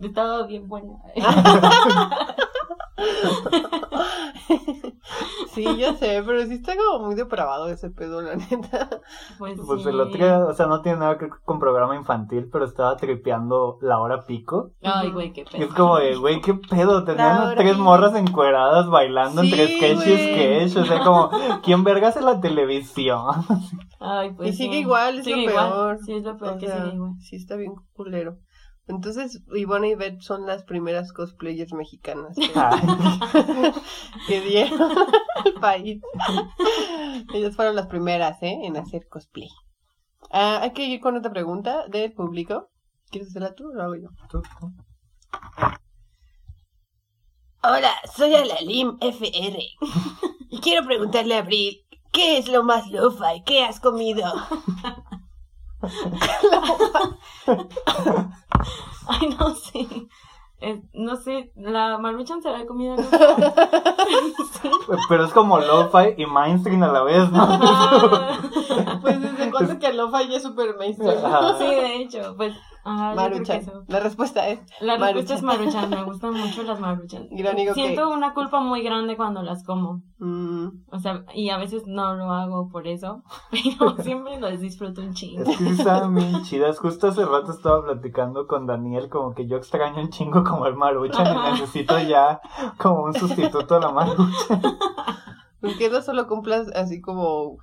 [0.00, 0.94] estaba bien buena.
[5.62, 8.88] sí, ya sé, pero sí está como muy depravado ese pedo, la neta.
[9.38, 9.88] Pues, Pues sí.
[9.88, 12.96] el otro día, o sea, no tiene nada que ver con programa infantil, pero estaba
[12.96, 14.70] tripeando la hora pico.
[14.82, 15.64] Ay, güey, qué Y pedo.
[15.64, 17.84] es como de, güey, qué pedo, tenían tres pico.
[17.84, 20.76] morras encueradas bailando entre Sí, sketch y sketch.
[20.76, 21.30] O sea, como,
[21.62, 23.24] ¿quién vergas en la televisión?
[23.98, 24.80] Ay, pues y sigue sí.
[24.80, 25.68] igual, es Sigue lo igual.
[25.70, 25.98] peor.
[26.04, 27.12] Sí, es lo peor O que sea, sigue igual.
[27.20, 28.36] sí está bien culero.
[28.90, 32.50] Entonces, Ivona y Beth son las primeras cosplayers mexicanas que,
[34.26, 34.92] que dieron
[35.44, 36.02] al país.
[37.32, 38.58] Ellas fueron las primeras, ¿eh?
[38.64, 39.48] En hacer cosplay.
[40.30, 42.70] Ah, hay que ir con otra pregunta del público.
[43.10, 44.08] ¿Quieres hacerla tú o la hago yo?
[44.28, 44.72] tú, tú.
[47.62, 49.58] Hola, soy Alalim FR.
[50.50, 53.42] y quiero preguntarle a Abril, ¿qué es lo más lo-fi?
[53.44, 54.32] ¿Qué has comido?
[59.06, 59.86] Ay, no sé.
[60.62, 62.94] Eh, no sé, la maruchan será comida.
[62.96, 63.02] ¿no?
[63.02, 64.70] sí.
[65.08, 67.48] Pero es como lo-fi y mainstream a la vez, ¿no?
[67.48, 68.38] Ah,
[69.00, 69.19] Pues
[69.58, 71.14] desde cuándo que ya es super mainstream.
[71.58, 72.54] Sí, de hecho, pues.
[72.82, 73.58] Que Maruchan.
[73.60, 73.84] eso.
[73.88, 75.90] La respuesta es La respuesta es Maruchan.
[75.90, 77.28] me gustan mucho las maruchan.
[77.30, 80.00] Irónico que- Siento una culpa muy grande cuando las como.
[80.18, 85.02] mm, O sea, y a veces no lo hago por eso, pero siempre las disfruto
[85.02, 85.42] un chingo.
[85.50, 86.78] Es que estaban bien chidas.
[86.78, 90.74] Justo hace rato estaba platicando con Daniel, como que yo extraño un chingo como el
[90.74, 92.40] maruchan y necesito ya
[92.78, 94.62] como un sustituto a la maruchan.
[95.60, 97.58] ¿Por qué no solo cumplas así como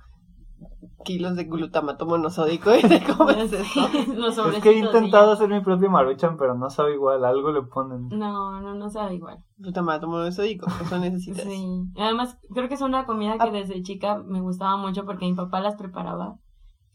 [1.04, 3.88] kilos de glutamato monosódico y te comes eso?
[4.14, 7.62] Los Es que he intentado hacer mi propio maruchan, pero no sabe igual, algo le
[7.62, 8.08] ponen.
[8.08, 9.38] No, no, no sabe igual.
[9.56, 11.42] Glutamato monosódico, eso necesitas.
[11.44, 11.84] Sí.
[11.98, 13.52] Además, creo que es una comida que Ah.
[13.52, 16.36] desde chica me gustaba mucho porque mi papá las preparaba.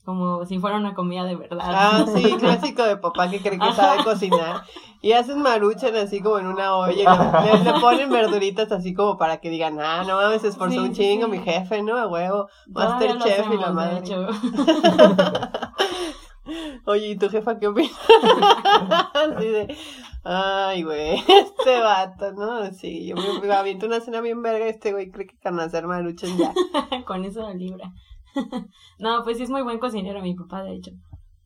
[0.06, 1.60] Como si fuera una comida de verdad.
[1.62, 4.64] Ah, sí, clásico de papá que cree que sabe cocinar.
[5.02, 6.94] Y hacen maruchan así como en una olla.
[6.94, 10.74] y Le, le ponen verduritas así como para que digan, ah, no mames, se esforzó
[10.76, 11.32] Sí, un chingo sí.
[11.32, 11.98] mi jefe, ¿no?
[11.98, 12.48] A huevo.
[12.68, 14.00] Masterchef y la madre.
[14.00, 14.28] hecho.
[16.86, 17.90] Oye, ¿y tu jefa qué opina?
[19.14, 19.78] Así de,
[20.26, 22.70] ay, güey, este vato, ¿no?
[22.74, 25.88] Sí, yo me, me aviento una cena bien verga, este güey cree que can hacer
[25.88, 26.54] maruchan ya.
[27.06, 27.92] Con eso la libra.
[29.00, 30.92] no, pues sí es muy buen cocinero mi papá, de hecho.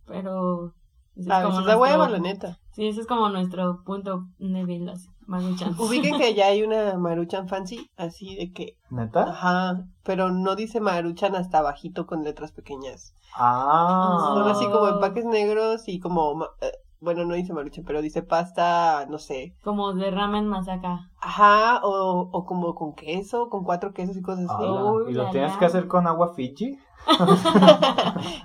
[0.06, 0.74] Pero...
[1.16, 2.60] ese es A como veces da nuestro- hueva, la neta.
[2.72, 5.78] Sí, ese es como nuestro punto débil, las maruchans.
[5.80, 9.24] Ubiquen que ya hay una maruchan fancy, así de que, ¿Neta?
[9.32, 13.14] ajá, pero no dice maruchan hasta bajito con letras pequeñas.
[13.36, 14.18] Ah.
[14.36, 18.22] Son así como empaques negros y como, ma- eh, bueno, no dice maruchan, pero dice
[18.24, 21.10] pasta, no sé, Como de ramen más acá.
[21.22, 24.64] ajá, o, o como con queso, con cuatro quesos y cosas así.
[24.64, 26.78] Uy, ¿Y lo tienes que hacer con agua Fiji?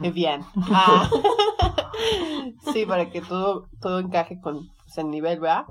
[0.03, 0.45] Es bien.
[0.71, 1.09] Ah.
[2.73, 5.65] sí, para que todo, todo encaje con pues, el nivel, ¿verdad?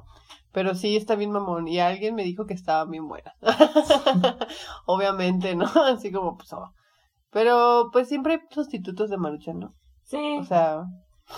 [0.52, 1.68] Pero sí, está bien mamón.
[1.68, 3.34] Y alguien me dijo que estaba bien buena.
[4.86, 5.66] Obviamente, ¿no?
[5.66, 6.72] Así como, pues, oh.
[7.32, 9.74] Pero, pues, siempre hay sustitutos de maruchan, ¿no?
[10.04, 10.84] Sí, O sea,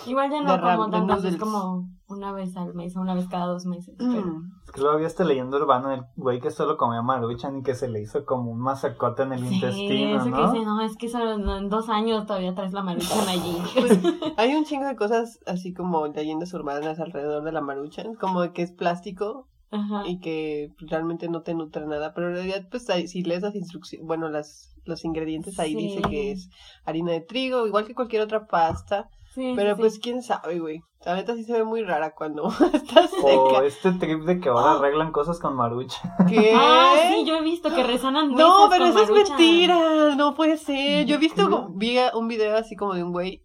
[0.07, 3.27] igual ya no como de tantos, es como una vez al mes o una vez
[3.27, 3.95] cada dos meses.
[3.97, 4.21] Pero...
[4.25, 7.63] mm, Es que luego había esta leyenda urbana del güey que solo comía maruchan y
[7.63, 10.35] que se le hizo como un masacote en el Sí, intestino, eso ¿no?
[10.37, 13.55] que dice, no, es que solo en dos años todavía traes la maruchan allí.
[13.79, 13.99] pues,
[14.37, 18.51] hay un chingo de cosas así como leyendas urbanas alrededor de la maruchan, como de
[18.53, 20.03] que es plástico Ajá.
[20.07, 23.55] y que realmente no te nutre nada, pero en realidad pues ahí, si lees las
[23.55, 25.77] instrucciones, bueno, las los ingredientes ahí Sí.
[25.77, 26.49] dice que es
[26.85, 30.01] harina de trigo, igual que cualquier otra pasta, Sí, pero sí, pues sí.
[30.01, 30.81] quién sabe, güey.
[31.05, 33.65] La neta sí se ve muy rara cuando está O seca.
[33.65, 36.11] este trip de que ahora arreglan cosas con maruchan.
[36.29, 36.53] ¿Qué?
[36.55, 40.57] Ah, sí, yo he visto que resanan No, pero con eso es mentira, no puede
[40.57, 41.05] ser.
[41.05, 43.43] Yo he visto, un video así como de un güey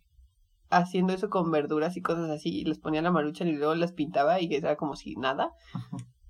[0.70, 3.93] haciendo eso con verduras y cosas así, y les ponía la maruchan y luego las
[3.93, 5.53] pintaba y que era como si nada.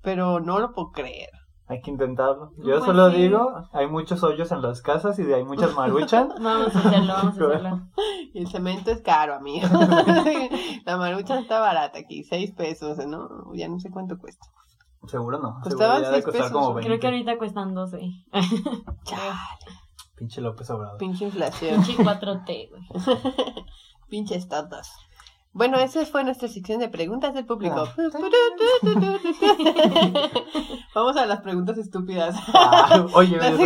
[0.03, 1.31] Pero no lo puedo creer.
[1.69, 2.53] Hay que intentarlo.
[2.59, 3.17] Yo Pues solo sí.
[3.19, 6.29] digo, hay muchos hoyos en las casas y de hay muchas maruchan.
[6.41, 7.81] Vamos a hacerlo, vamos a hacerlo.
[8.35, 9.67] Y el cemento es caro, amigo.
[10.85, 13.29] la maruchan está barata aquí, seis pesos, ¿no?
[13.55, 14.47] Ya no sé cuánto cuesta.
[15.07, 15.59] Seguro no.
[15.63, 16.51] Costaban seis pesos.
[16.51, 16.87] como 20.
[16.89, 17.99] Creo que ahorita cuestan 12.
[19.05, 19.23] Chale,
[20.17, 20.99] Pinche López Obrador.
[20.99, 22.83] pinche inflación, Pinche 4T, güey.
[24.09, 24.91] pinches tontos.
[25.53, 27.85] Bueno, esa fue nuestra sección de preguntas del público.
[30.95, 32.37] Vamos a las preguntas estúpidas.
[32.55, 33.59] Ah, oye, Las,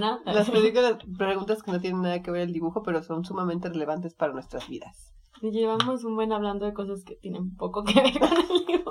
[0.00, 3.68] no- las películas- preguntas que no tienen nada que ver el dibujo, pero son sumamente
[3.68, 5.12] relevantes para nuestras vidas.
[5.42, 8.81] Llevamos un buen hablando de cosas que tienen poco que ver con el dibujo.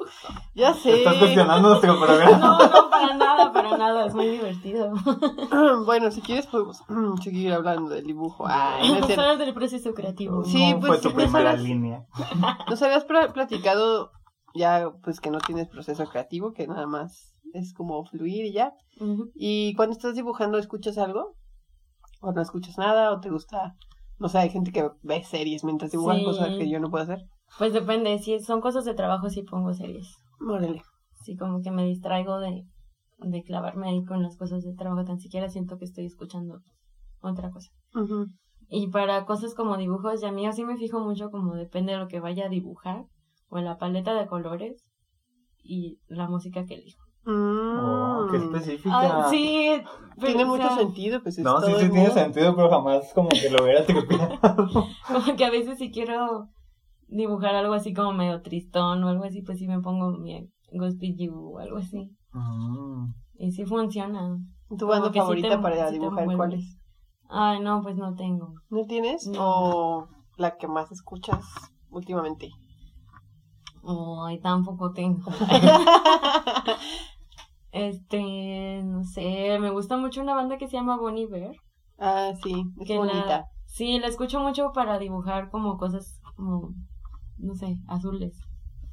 [0.56, 1.00] Ya sé.
[1.00, 2.38] Estás cuestionando nuestro programa.
[2.42, 4.06] No, no, para nada, para nada.
[4.06, 4.92] Es muy divertido.
[5.86, 6.84] bueno, si quieres podemos
[7.24, 8.46] seguir hablando del dibujo.
[8.48, 9.22] Ay, no, es Vamos a cierto.
[9.24, 10.44] hablar del proceso creativo.
[10.46, 12.06] Sí, ¿Cómo pues, fue tu ¿no primera línea?
[12.70, 14.12] ¿Nos habías pla- platicado
[14.54, 18.74] ya pues que no tienes proceso creativo, que nada más es como fluir y ya?
[19.34, 21.36] Y cuando estás dibujando, ¿escuchas algo?
[22.22, 23.12] ¿O no escuchas nada?
[23.12, 23.76] ¿O te gusta?
[24.20, 26.26] No sé, hay gente que ve series mientras dibujan Sí.
[26.26, 27.26] cosas que yo no puedo hacer.
[27.58, 28.18] Pues depende.
[28.20, 30.08] Si son cosas de trabajo, sí pongo series.
[30.40, 30.82] Órale.
[31.24, 32.64] Sí, como que me distraigo de,
[33.20, 35.06] de clavarme ahí con las cosas de trabajo.
[35.06, 36.60] Tan siquiera siento que estoy escuchando
[37.22, 37.70] otra cosa.
[38.70, 42.00] Y para cosas como dibujos, y a mí así me fijo mucho como depende de
[42.00, 43.04] lo que vaya a dibujar,
[43.50, 44.82] o la paleta de colores
[45.62, 47.02] y la música que elijo.
[47.26, 48.44] Oh, qué Mm.
[48.56, 48.96] específica.
[48.98, 49.82] Ah, sí,
[50.16, 52.56] pero, Tiene o mucho sea, sentido, pues es No, sí, todo sí en tiene sentido,
[52.56, 53.86] pero jamás como que lo hubiera.
[55.08, 56.48] Como que a veces si quiero
[57.12, 61.16] dibujar algo así como medio tristón o algo así, pues sí me pongo mi Gospel
[61.18, 62.10] You o algo así.
[62.34, 63.14] Mm.
[63.36, 64.38] Y sí funciona.
[64.78, 66.78] ¿Tu banda sí favorita te- para sí te dibujar cuál es?
[67.30, 68.54] Ay, no, pues no tengo.
[68.70, 69.28] ¿No tienes?
[69.28, 69.40] No.
[69.40, 70.08] ¿O
[70.38, 71.46] la que más escuchas
[71.90, 72.50] últimamente?
[73.84, 75.32] Ay, tampoco tengo.
[77.72, 81.56] Este, no sé, me gusta mucho una banda que se llama Bonnie Bear.
[82.00, 83.26] ah, sí, es que bonita.
[83.28, 86.74] la, sí, la escucho mucho para dibujar como cosas como,
[87.42, 88.40] no sé, azules.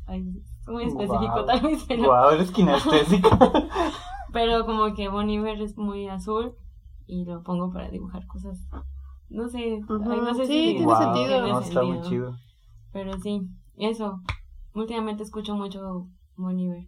[0.06, 3.38] Ay, es muy específico tal vez, pero, Guau, eres kinestésica.
[4.32, 6.54] pero como que Bonnie Bear es muy azul
[7.06, 8.58] y lo pongo para dibujar cosas,
[9.28, 11.46] no sé, ay, no sé sí, si tiene sentido.
[11.46, 12.36] No, está muy chido.
[12.92, 13.42] Pero sí,
[13.76, 14.20] eso,
[14.74, 16.86] últimamente escucho mucho Bonnie Bear.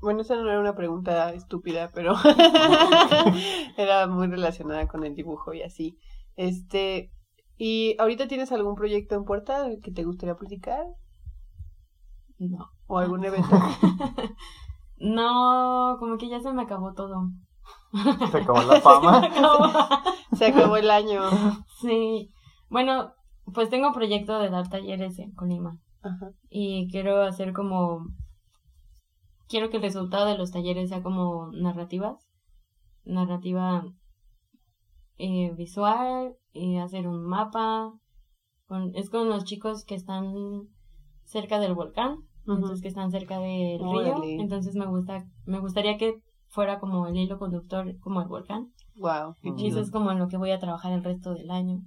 [0.00, 2.14] Bueno, esa no era una pregunta estúpida, pero
[3.76, 5.98] era muy relacionada con el dibujo y así.
[6.36, 7.10] Este,
[7.58, 10.84] ¿y ahorita tienes algún proyecto en puerta que te gustaría platicar?
[12.38, 12.70] No.
[12.86, 13.48] ¿O algún evento?
[15.00, 17.30] No, como que ya se me acabó todo.
[18.32, 19.20] Se acabó la fama.
[19.20, 19.64] Se acabó.
[20.36, 21.22] Se acabó el año.
[21.80, 22.30] Sí,
[22.68, 23.12] Bueno,
[23.54, 26.32] pues tengo proyecto de dar talleres en Colima Ajá.
[26.50, 28.06] y quiero hacer como
[29.48, 32.28] quiero que el resultado de los talleres sea como narrativas
[33.04, 33.84] narrativa
[35.18, 37.92] eh, visual y hacer un mapa
[38.66, 40.32] con, es con los chicos que están
[41.24, 44.22] cerca del volcán entonces que están cerca del río.
[44.40, 48.72] Entonces me gusta me gustaría que fuera como el hilo conductor como el volcán.
[48.96, 51.50] Wow, qué Y eso es como en lo que voy a trabajar el resto del
[51.50, 51.82] año.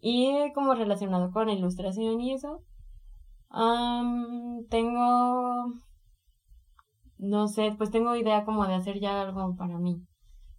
[0.00, 2.60] Y como relacionado con ilustración y eso,
[3.48, 5.72] am, tengo,
[7.18, 10.02] no sé, pues tengo idea como de hacer ya algo para mí.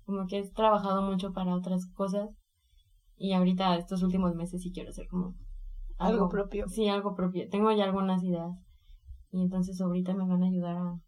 [0.06, 2.30] Como que he trabajado mucho para otras cosas
[3.18, 5.36] y ahorita estos últimos meses sí quiero hacer como
[5.98, 6.68] Algo propio.
[6.68, 7.48] Sí, algo propio.
[7.50, 8.52] Tengo ya algunas ideas
[9.32, 11.00] y entonces ahorita me van a ayudar a,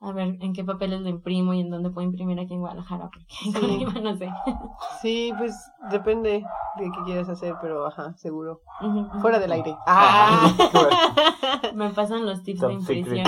[0.00, 3.08] a ver en qué papeles lo imprimo y en dónde puedo imprimir aquí en Guadalajara
[3.10, 3.60] porque en Sí.
[3.60, 4.28] Colima no sé.
[5.00, 5.54] Sí, pues
[5.90, 6.44] depende
[6.78, 8.60] de qué quieras hacer, pero ajá, seguro.
[8.82, 9.20] Ujú, ujú.
[9.20, 9.74] Fuera del aire.
[9.86, 11.60] Ah, Ah.
[11.74, 13.26] Me pasan los tips Top de impresión.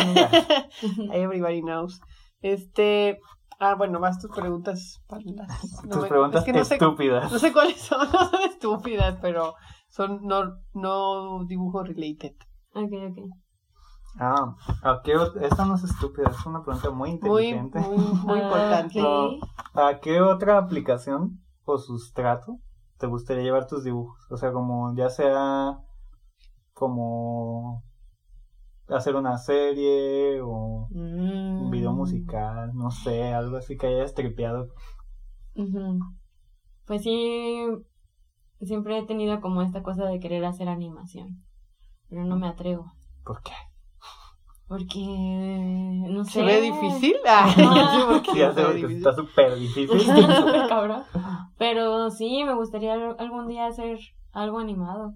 [1.12, 2.01] Everybody knows.
[2.43, 3.18] Este,
[3.59, 5.01] ah, bueno, vas tus preguntas.
[5.85, 7.31] No Tus me- preguntas es que no sé, estúpidas.
[7.33, 9.55] no sé cuáles son, no son estúpidas, pero
[9.89, 12.35] son no, no dibujo related.
[12.75, 13.19] ok, ok.
[14.21, 17.81] Ah, ¿a qué ot- esta no es estúpida, es una pregunta muy Muy, inteligente.
[17.81, 19.01] muy, muy Ah, importante.
[19.75, 22.59] ¿A qué otra aplicación o sustrato
[22.99, 24.21] te gustaría llevar tus dibujos?
[24.31, 25.79] O sea, como ya sea
[26.73, 27.83] como
[28.97, 30.89] hacer una serie o
[31.57, 34.69] un video Mm, musical, no sé, algo así que hayas tripeado.
[35.55, 35.99] ujú.
[36.87, 37.67] Pues sí,
[38.63, 41.45] siempre he tenido como esta cosa de querer hacer animación,
[42.09, 42.93] pero no me atrevo.
[43.25, 43.53] ¿Por qué?
[44.67, 46.31] Porque, no sé.
[46.33, 47.17] ¿Se ve difícil?
[47.27, 48.97] Ah, sí, porque Ya se sé ve que difícil.
[48.99, 50.01] está súper difícil.
[50.01, 51.05] Está súper cabrón.
[51.59, 53.99] Pero sí, me gustaría algún día hacer
[54.33, 55.15] algo animado.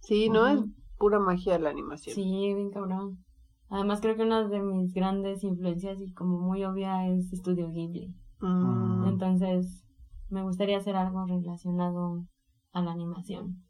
[0.00, 0.70] Sí, no es Ujú.
[0.98, 2.14] Pura magia la animación.
[2.14, 3.24] Sí, bien cabrón.
[3.70, 8.14] Además creo que una de mis grandes influencias y como muy obvia es Estudio Ghibli.
[8.40, 9.04] Mm.
[9.08, 9.84] Entonces,
[10.30, 12.24] me gustaría hacer algo relacionado
[12.72, 13.62] a la animación.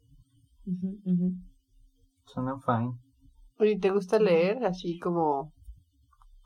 [0.65, 1.33] Ujú, ujú.
[2.25, 2.93] Suena fine.
[3.59, 5.51] Oye, ¿te gusta leer así como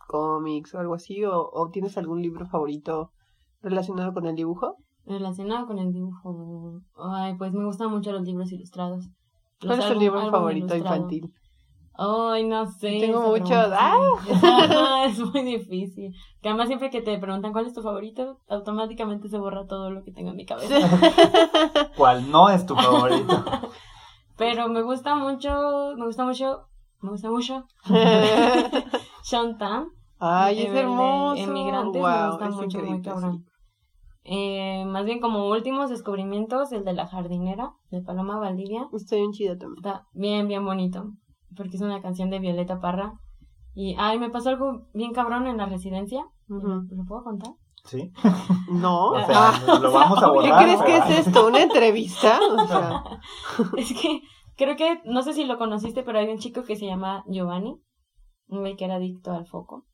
[0.07, 1.23] cómics o algo así?
[1.25, 3.11] ¿O, o tienes algún libro favorito
[3.61, 4.77] relacionado con el dibujo?
[5.05, 6.81] Relacionado con el dibujo.
[6.95, 9.09] Ay, pues me gustan mucho los libros ilustrados.
[9.67, 10.95] ¿Cuál es tu libro favorito ilustrado.
[10.95, 11.33] infantil?
[11.95, 12.97] Ay, no sé.
[12.99, 13.47] Tengo muchos.
[13.49, 16.11] pregunta es muy- Ajá, es muy difícil.
[16.41, 20.03] Que además siempre que te preguntan cuál es tu favorito, automáticamente se borra todo lo
[20.03, 20.75] que tengo en mi cabeza.
[21.95, 23.43] ¿Cuál no es tu favorito?
[24.37, 26.65] Pero me gusta mucho, me gusta mucho,
[27.01, 27.65] me gusta mucho
[29.21, 29.85] Sean Tan.
[30.19, 31.41] Ay, es hermoso.
[31.41, 33.45] Emigrantes me Wow, gusta es mucho, muy increíble, cabrón.
[34.25, 38.87] Eh, más bien como últimos descubrimientos, el de la jardinera, de Paloma Valdivia.
[38.93, 39.77] Está bien chida también.
[39.85, 41.05] Está bien, bien bonito.
[41.55, 43.13] Porque es una canción de Violeta Parra.
[43.75, 46.25] Y, ay, me pasó algo bien cabrón en la residencia.
[46.47, 47.53] ¿Lo puedo contar?
[47.85, 48.11] Sí.
[48.71, 49.09] No.
[49.11, 50.63] O sea, Ah, lo vamos a ¿Qué borrar.
[50.63, 51.47] crees que es esto?
[51.47, 52.39] ¿Una entrevista?
[52.57, 53.03] O sea,
[53.77, 54.21] Es que
[54.55, 57.75] creo que, no sé si lo conociste, pero hay un chico que se llama Giovanni.
[58.47, 59.85] Un güey que era adicto al foco.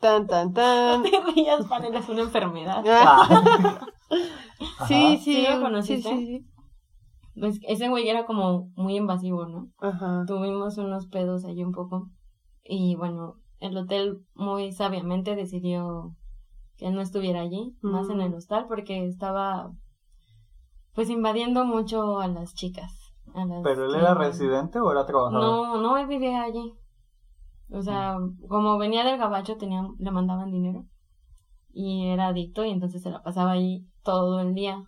[0.00, 1.02] Tan, tan, tan.
[1.02, 2.82] Te rías, Panela, es una enfermedad.
[2.86, 3.86] Ah, Ah.
[4.88, 5.34] sí, sí.
[5.34, 6.08] ¿Sí lo conociste?
[6.10, 6.46] sí, sí.
[7.38, 9.68] Pues ese güey era como muy invasivo, ¿no?
[9.78, 10.24] Ajá.
[10.26, 12.08] Tuvimos unos pedos ahí un poco.
[12.64, 16.14] Y bueno, el hotel muy sabiamente decidió
[16.76, 18.22] que él no estuviera allí, más en Mm.
[18.22, 19.70] el hostal, porque estaba
[20.94, 22.92] pues invadiendo mucho a las chicas.
[23.32, 25.40] a las ¿Pero él que- era residente o era trabajador?
[25.40, 26.74] No, no, él vivía allí.
[27.70, 28.16] O sea,
[28.48, 30.86] como venía del gabacho, tenía, le mandaban dinero.
[31.72, 34.82] Y era adicto y entonces se la pasaba allí todo el día.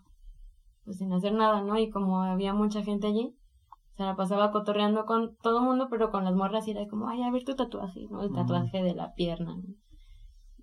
[0.83, 1.77] Pues sin hacer nada, ¿no?
[1.79, 3.35] Y como había mucha gente allí,
[3.95, 7.07] se la pasaba cotorreando con todo el mundo, pero con las morras y era como,
[7.07, 8.21] ay, a ver tu tatuaje, ¿no?
[8.21, 9.55] El tatuaje de la pierna.
[9.55, 9.63] ¿no?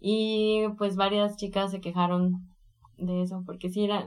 [0.00, 2.48] Y pues varias chicas se quejaron
[2.96, 4.06] de eso, porque sí era...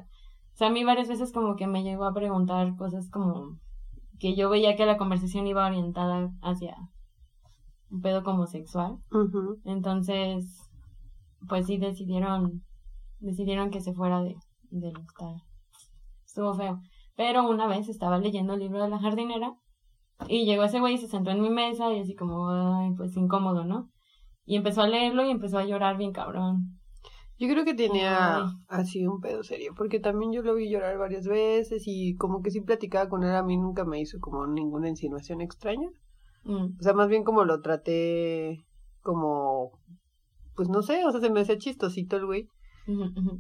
[0.54, 3.58] O sea, a mí varias veces como que me llegó a preguntar cosas como
[4.20, 6.76] que yo veía que la conversación iba orientada hacia
[7.94, 8.98] un pedo como sexual.
[9.66, 10.70] Entonces,
[11.48, 12.64] pues sí decidieron,
[13.20, 14.36] decidieron que se fuera de,
[14.72, 15.36] del hostal.
[16.26, 16.80] Estuvo feo.
[17.16, 19.54] Pero una vez estaba leyendo el libro de la jardinera
[20.28, 23.16] y llegó ese güey y se sentó en mi mesa y así como, ay, pues
[23.16, 23.92] incómodo, ¿no?
[24.46, 26.80] Y empezó a leerlo y empezó a llorar bien cabrón.
[27.38, 28.44] Yo creo que tenía Ay.
[28.70, 32.52] así un pedo serio, porque también yo lo vi llorar varias veces y como que
[32.52, 35.90] sí platicaba con él, a mí nunca me hizo como ninguna insinuación extraña.
[36.44, 36.78] Mm.
[36.80, 38.66] O sea, más bien como lo traté
[39.02, 39.72] como,
[40.56, 42.48] pues no sé, o sea, se me hacía chistosito el güey.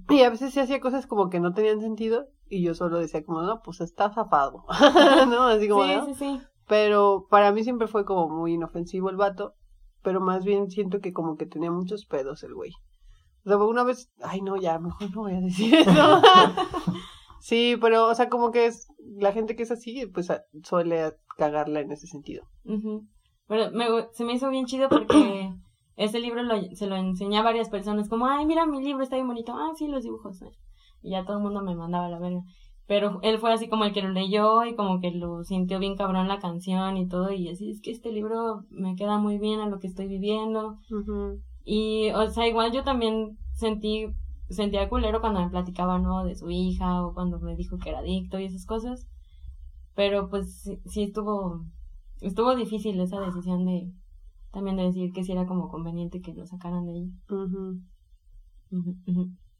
[0.09, 3.25] Y a veces sí hacía cosas como que no tenían sentido y yo solo decía
[3.25, 4.63] como, no, pues está zafado,
[5.27, 5.43] ¿no?
[5.43, 6.05] Así como, Sí, ¿no?
[6.05, 6.41] sí, sí.
[6.67, 9.55] Pero para mí siempre fue como muy inofensivo el vato,
[10.01, 12.71] pero más bien siento que como que tenía muchos pedos el güey.
[13.45, 15.91] O sea, una vez, ay no, ya, mejor no voy a decir eso.
[17.47, 18.87] sí, pero, o sea, como que es,
[19.19, 20.27] la gente que es así, pues
[20.63, 22.45] suele cagarla en ese sentido.
[23.47, 25.51] Pero me, se me hizo bien chido porque
[25.97, 29.15] ese libro lo- se lo enseñé a varias personas, como, ay, mira, mi libro está
[29.17, 29.53] bien bonito.
[29.55, 30.41] Ah, sí, los dibujos.
[31.01, 32.41] Y ya todo el mundo me mandaba la verga.
[32.85, 35.95] Pero él fue así como el que lo leyó y como que lo sintió bien
[35.95, 37.31] cabrón la canción y todo.
[37.31, 40.77] Y así es que este libro me queda muy bien a lo que estoy viviendo.
[41.65, 44.07] Y, o sea, igual yo también sentí,
[44.53, 46.23] sentía culero cuando me platicaba, ¿no?
[46.23, 49.07] De su hija o cuando me dijo que era adicto y esas cosas.
[49.95, 51.65] Pero pues sí, sí estuvo,
[52.21, 53.91] estuvo difícil esa decisión de,
[54.51, 57.11] también de decir que sí era como conveniente que lo sacaran de ahí.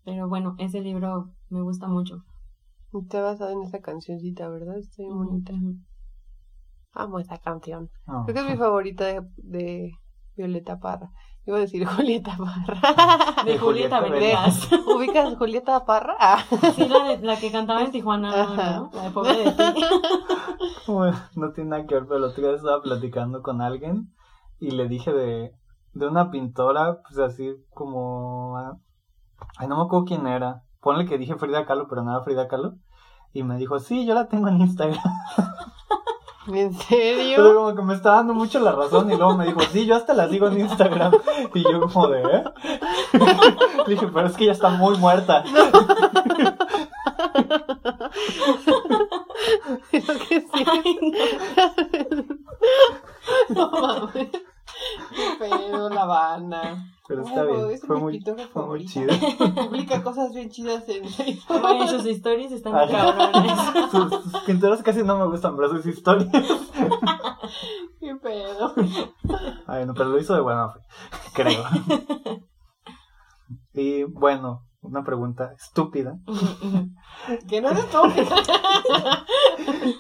[0.04, 2.24] Pero bueno, ese libro me gusta mucho.
[2.94, 4.78] Está basado en esa cancioncita, ¿verdad?
[4.78, 5.54] Está bien bonita.
[6.94, 7.90] Amo esa canción.
[8.06, 8.26] No.
[8.26, 9.92] Creo que es mi favorita de, de
[10.36, 11.12] Violeta Parra.
[11.46, 13.44] Iba a decir Julieta Parra.
[13.44, 14.70] De De Julieta Venegas.
[14.96, 16.16] ¿Ubicas Julieta Parra?
[16.20, 16.44] Ah.
[16.76, 18.78] Sí, la, de- la que cantaba en Tijuana, Ajá.
[18.78, 18.90] ¿no?
[18.94, 19.82] La de Pobre de ti.
[20.88, 24.14] Bueno, no tiene nada que ver, pero el otro día estaba platicando con alguien
[24.60, 25.54] y le dije de,
[25.94, 28.58] de una pintora, pues así como...
[28.58, 28.78] ah,
[29.58, 30.64] Ay, no me acuerdo quién era.
[30.82, 32.76] Ponle que dije Frida Kahlo, pero no era Frida Kahlo.
[33.34, 35.00] Y me dijo, sí, yo la tengo en Instagram.
[36.48, 37.54] ¿En Pero serio?
[37.56, 40.14] como que me está dando mucho la razón y luego me dijo, sí, yo hasta
[40.14, 41.14] la sigo en Instagram.
[41.54, 42.44] Y yo como de, ¿eh?
[43.88, 45.44] Dije, pero es que ya está muy muerta.
[49.92, 50.66] Creo que sí.
[50.66, 52.24] Ay, no.
[53.50, 54.30] No mames.
[55.16, 56.90] Qué pedo, la Habana.
[57.08, 58.22] Pero está bien, es fue muy,
[58.54, 59.14] fue chido.
[59.56, 61.62] Publica cosas bien chidas en Facebook.
[61.66, 62.88] Ay, sus stories están Ajá.
[62.88, 63.60] cabrones.
[63.92, 66.32] Sus, sus pinturas casi no me gustan, pero sus historias.
[68.00, 68.74] Qué pedo.
[69.68, 70.80] Ay, no, pero lo hizo de buena fe,
[71.34, 71.64] creo.
[73.74, 76.18] Y bueno, una pregunta estúpida.
[77.48, 77.98] Que no eres tú.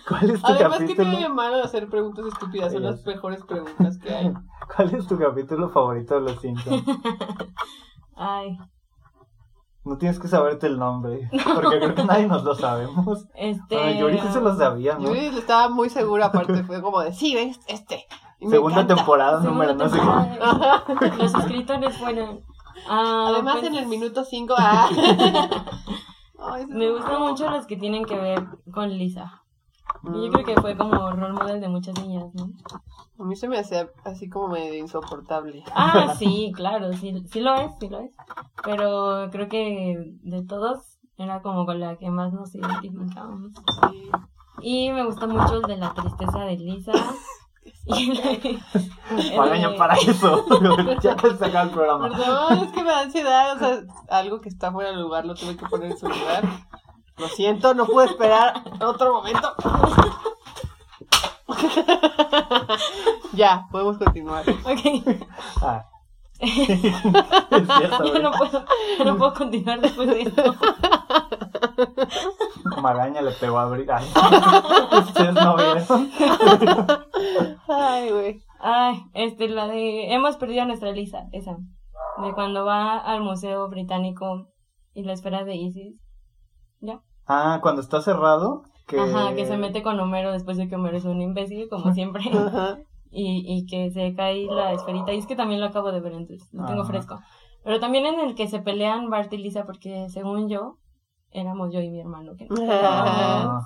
[0.08, 1.10] ¿Cuál es tu Además, que capítulo?
[1.10, 2.72] tiene de malo hacer preguntas estúpidas?
[2.74, 4.34] Son las mejores preguntas que hay.
[4.76, 6.84] ¿Cuál es tu capítulo favorito de los Simpsons?
[8.16, 8.58] Ay,
[9.84, 13.26] No tienes que saberte el nombre, porque creo que nadie nos lo sabemos.
[13.36, 13.76] este.
[13.76, 15.14] Bueno, Yuri sí se lo sabía, ¿no?
[15.14, 18.06] Yo estaba muy segura, aparte fue como de, sí, ves, este.
[18.40, 18.96] Me Segunda encanta.
[18.96, 21.18] temporada, Segunda número no sé qué.
[21.18, 22.42] Los escritores fueron.
[22.90, 24.54] Ah, Además, pues, en el minuto 5.
[24.58, 24.90] Ah.
[26.68, 28.44] Me gustan mucho los que tienen que ver
[28.74, 29.43] con Lisa.
[30.04, 32.50] Y yo creo que fue como role model de muchas niñas, ¿no?
[33.20, 35.64] A mí se me hacía así como medio insoportable.
[35.74, 38.12] Ah, sí, claro, sí, sí lo es, sí lo es.
[38.64, 43.54] Pero creo que de todos era como con la que más nos identificábamos.
[43.92, 44.10] Sí.
[44.62, 46.92] Y me gusta mucho el de la tristeza de Lisa.
[49.78, 50.46] Para eso.
[51.02, 52.10] ya que se acaba el programa.
[52.10, 53.56] Perdón, es que me da ansiedad.
[53.56, 56.44] O sea, algo que está fuera de lugar lo tuve que poner en su lugar.
[57.18, 59.54] Lo siento, no puedo esperar otro momento.
[63.34, 64.44] ya, podemos continuar.
[64.50, 64.80] Ok.
[65.62, 65.86] Ah.
[66.44, 68.66] es cierto, Yo no puedo,
[68.98, 70.56] yo no puedo continuar después de esto.
[72.82, 73.86] Magaña le pegó a Bri.
[73.90, 74.06] Ay,
[75.08, 76.12] Ustedes no vieron.
[77.68, 78.42] Ay, güey.
[78.60, 81.58] Ay, este, la de hemos perdido a nuestra Lisa, esa.
[82.22, 84.48] De cuando va al Museo Británico
[84.94, 86.03] y la esfera de Isis.
[86.84, 87.00] ¿Ya?
[87.28, 88.64] Ah, cuando está cerrado.
[88.88, 89.00] Que...
[89.00, 92.24] Ajá, que se mete con Homero después de que Homero es un imbécil, como siempre.
[92.34, 92.78] Ajá.
[93.10, 95.14] y, y que se cae la esferita.
[95.14, 96.90] Y es que también lo acabo de ver, entonces lo tengo Ajá.
[96.92, 97.20] fresco.
[97.64, 100.78] Pero también en el que se pelean Bart y Lisa, porque según yo,
[101.32, 102.34] éramos yo y mi hermano.
[102.38, 103.62] Que nos Ah,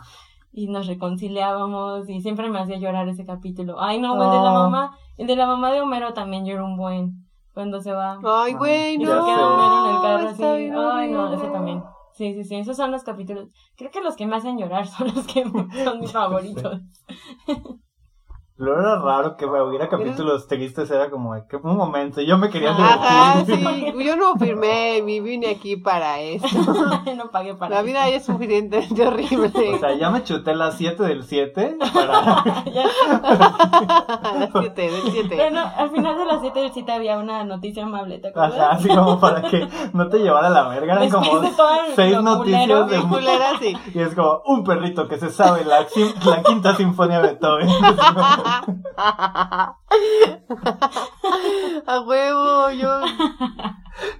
[0.53, 3.81] y nos reconciliábamos y siempre me hacía llorar ese capítulo.
[3.81, 4.53] Ay, no, el de la Ah.
[4.53, 8.19] mamá, el de la mamá de Homero también lloró un buen cuando se va.
[8.23, 9.05] Ay, güey, Y no.
[9.05, 10.43] se queda Homero en el carro así.
[10.43, 11.83] Ay, no, ese también.
[12.17, 13.53] Sí, sí, sí, esos son los capítulos.
[13.75, 15.43] Creo que los que me hacen llorar son los que
[15.83, 16.81] son mis favoritos.
[18.57, 22.71] Lo era raro que hubiera capítulos tristes, era como que un momento, yo me quería
[22.71, 23.93] Ajá, divertir.
[23.93, 24.03] sí.
[24.03, 26.47] Yo no firmé, ni vine aquí para esto.
[27.15, 29.75] no pagué para La vida ya es suficientemente horrible.
[29.75, 32.43] O sea, ya me chuté las 7 del 7 para...
[34.37, 35.35] Las siete, del siete.
[35.35, 38.59] Pero no, al final de las 7 del 7 había una noticia amable, ¿te acuerdas?
[38.59, 40.93] Ajá, así como para que no te llevara a la verga.
[40.93, 43.01] Eran Después como de todo seis lo noticias culero, de...
[43.01, 43.77] Culera, sí.
[43.93, 45.85] Y es como un perrito que se sabe la,
[46.25, 47.67] la quinta sinfonía de Beethoven.
[51.85, 52.99] A huevo, yo.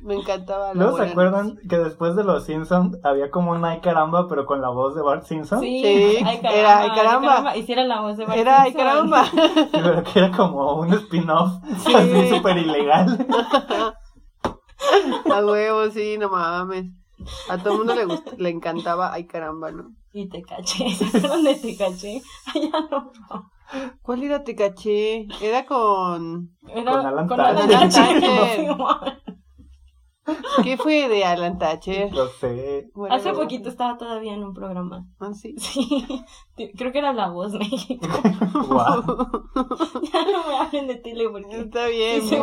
[0.01, 3.79] Me encantaba la ¿Luego se acuerdan que después de los Simpsons había como un ay
[3.81, 5.59] caramba, pero con la voz de Bart Simpson?
[5.59, 7.55] Sí, Sí, ay, era ay, caramba.
[7.55, 8.87] Hiciera la voz de Bart Era, ay, Simpson.
[8.87, 9.25] caramba.
[9.33, 11.51] Sí, pero que era como un spin-off
[11.95, 13.27] así súper ilegal.
[15.33, 16.85] A huevo, sí, no mames.
[17.49, 19.91] A todo el mundo le gusta, le encantaba, ay caramba, ¿no?
[20.13, 20.89] Y te caché.
[20.95, 22.21] ¿Se acuerdan de te caché?
[22.53, 23.11] Ay, ya no.
[23.29, 23.51] no.
[24.01, 25.27] ¿Cuál era Te caché?
[25.41, 26.57] Era con...
[26.67, 27.75] Era Con Alan con Thatcher.
[27.75, 28.21] Alan Thatcher.
[28.21, 29.23] Thatcher.
[30.63, 32.13] ¿Qué fue de Alan Thatcher?
[32.13, 32.89] Lo sé.
[32.93, 33.39] Bueno, Hace no.
[33.39, 35.07] poquito estaba todavía en un programa.
[35.19, 35.55] Ah, sí.
[35.57, 36.05] Sí,
[36.75, 38.07] creo que era La Voz México.
[38.67, 39.03] Guau.
[40.13, 42.35] ya no me hablen de tele porque Está bien, Sí.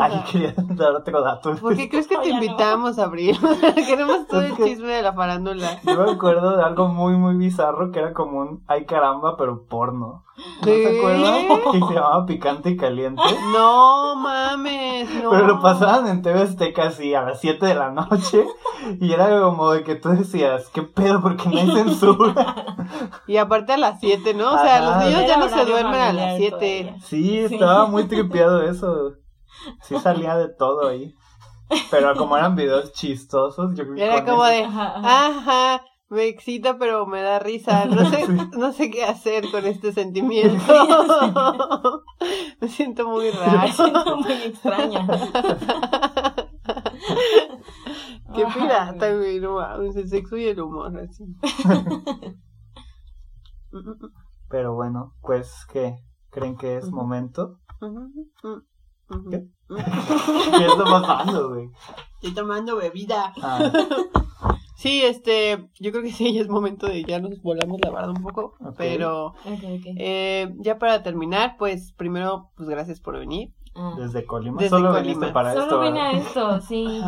[0.00, 1.54] Ay, quería dar otro dato.
[1.56, 2.34] ¿Por qué crees que No, te no.
[2.36, 3.38] invitamos, Abril?
[3.74, 5.80] Queremos todo Es el que- chisme de la farándula.
[5.84, 9.64] Yo me acuerdo de algo muy, muy bizarro que era como un ay caramba, pero
[9.66, 10.24] porno.
[10.36, 10.82] ¿No ¿Qué?
[10.82, 11.72] se acuerdan?
[11.72, 13.22] Que se llamaba Picante y Caliente.
[13.52, 15.30] No mames, no.
[15.30, 18.44] Pero lo pasaban en TV Azteca así a las 7 de la noche.
[19.00, 21.20] Y era como de que tú decías, ¿qué pedo?
[21.22, 22.76] Porque no hay censura.
[23.26, 24.52] Y aparte a las 7, ¿no?
[24.54, 24.84] O sea, Ajá.
[24.84, 26.50] los niños ya no se duermen a las 7.
[26.50, 26.96] todavía.
[27.04, 29.12] Sí, estaba muy tripeado eso.
[29.82, 31.14] Sí salía de todo ahí.
[31.90, 36.76] Pero como eran videos chistosos, yo creo que Era como eso- de, Ajá, me excita
[36.78, 37.86] pero me da risa.
[37.86, 38.32] No sé, Sí.
[38.58, 40.62] no sé qué hacer con este sentimiento.
[42.60, 43.72] me siento muy Me raro.
[43.72, 45.06] siento muy extraña.
[48.34, 51.24] Qué pirata, güey, no el sexo y el humor, así.
[54.48, 55.96] Pero bueno, pues, ¿qué?
[56.30, 57.58] ¿Creen que es momento?
[59.30, 59.46] ¿Qué?
[59.68, 61.70] ¿Qué está pasando, güey?
[62.16, 63.32] Estoy tomando bebida.
[63.42, 63.70] Ah,
[64.76, 68.10] Sí, este, yo creo que sí, ya es momento de ya nos volamos la barda
[68.10, 69.86] un poco, pero Ok, ok.
[69.96, 73.52] eh, ya para terminar, pues primero, pues gracias por venir.
[73.76, 73.94] Ah.
[73.96, 74.56] desde Colima.
[74.58, 75.02] Desde Solo Colima.
[75.02, 75.80] viniste para Solo esto.
[75.80, 77.00] vine a esto, sí.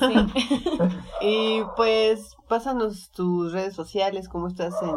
[0.00, 0.86] Sí.
[1.22, 4.94] Y pues, pásanos tus redes sociales, cómo estás en,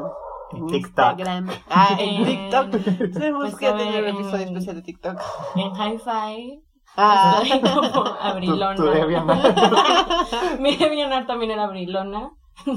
[0.53, 1.19] en TikTok.
[1.19, 1.49] Instagram.
[1.69, 2.69] Ah, en En- TikTok.
[3.13, 5.19] Tenemos pues, que tener un episodio en- especial de TikTok.
[5.55, 6.63] En Hi-Fi.
[6.97, 8.75] Ah, Estoy como Tu, abrilona.
[8.75, 10.59] tu DeviantArt.
[10.59, 12.31] Mi DeviantArt también era abrilona.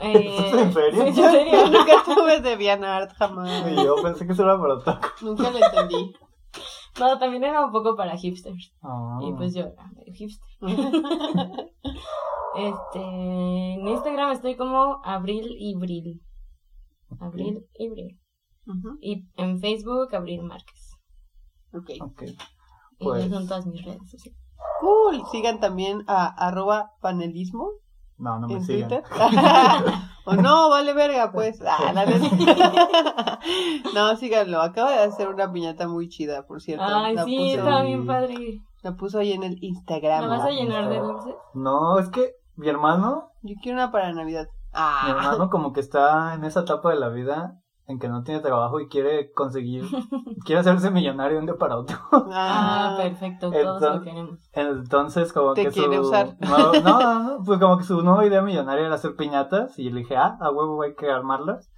[0.00, 1.02] eh, ¿Estás en serio?
[1.06, 1.66] ¿En serio?
[1.68, 3.64] nunca tuve de Vianart, jamás.
[3.70, 5.08] Y yo pensé que eso era para otaku.
[5.22, 6.12] Nunca lo entendí.
[6.98, 8.72] No, también era un poco para hipsters.
[8.82, 9.18] Ah.
[9.22, 10.48] Y pues yo era hipster.
[12.58, 16.22] Este, en Instagram estoy como Abril y Bril.
[17.20, 18.20] Abril y Bril.
[19.00, 20.96] Y en Facebook, Abril Márquez.
[21.72, 21.90] Ok.
[22.02, 22.22] Ok.
[22.98, 24.38] Y Pues- esas son todas mis redes sociales.
[24.80, 25.22] Cool.
[25.30, 27.70] Sigan también a arroba panelismo
[28.18, 28.88] No, no me en sigan.
[28.88, 29.04] Twitter.
[30.26, 31.62] o no, vale verga, pues.
[31.66, 32.04] Ah, la
[33.94, 34.60] no, síganlo.
[34.60, 36.84] Acaba de hacer una piñata muy chida, por cierto.
[36.84, 38.60] Ay, la sí, puso, está bien padre.
[38.82, 40.22] La puso ahí en el Instagram.
[40.22, 41.34] ¿La vas a llenar de dulces?
[41.54, 44.46] No, es que mi hermano, Yo quiero una para Navidad.
[44.46, 47.54] mi Ah, hermano como que está en esa etapa de la vida
[47.86, 49.82] en que no tiene trabajo y quiere conseguir,
[50.44, 51.96] quiere hacerse millonario de un día para otro.
[52.30, 54.38] Ah, perfecto, todos lo Entonces- queremos.
[54.52, 56.36] Entonces como Te que quiere su usar.
[56.40, 59.88] nuevo- no, no, no, pues como que su nueva idea millonaria era hacer piñatas y
[59.90, 61.70] le dije, ah, a huevo hay que armarlas.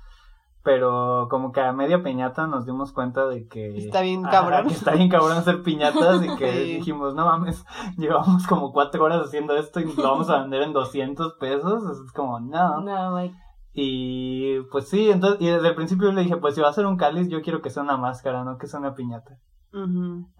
[0.63, 4.67] Pero como que a media piñata nos dimos cuenta de que Está bien cabrón.
[4.69, 6.75] que está bien cabrón hacer piñatas y que Sí.
[6.77, 7.65] dijimos, no mames,
[7.97, 11.83] llevamos como cuatro horas haciendo esto y lo vamos a vender en 200 pesos.
[12.05, 12.83] Es como, no.
[12.83, 13.33] No, güey.
[13.73, 16.87] Y pues sí, entonces, y desde el principio le dije, pues si va a ser
[16.87, 19.39] un cáliz, yo quiero que sea una máscara, no que sea una piñata.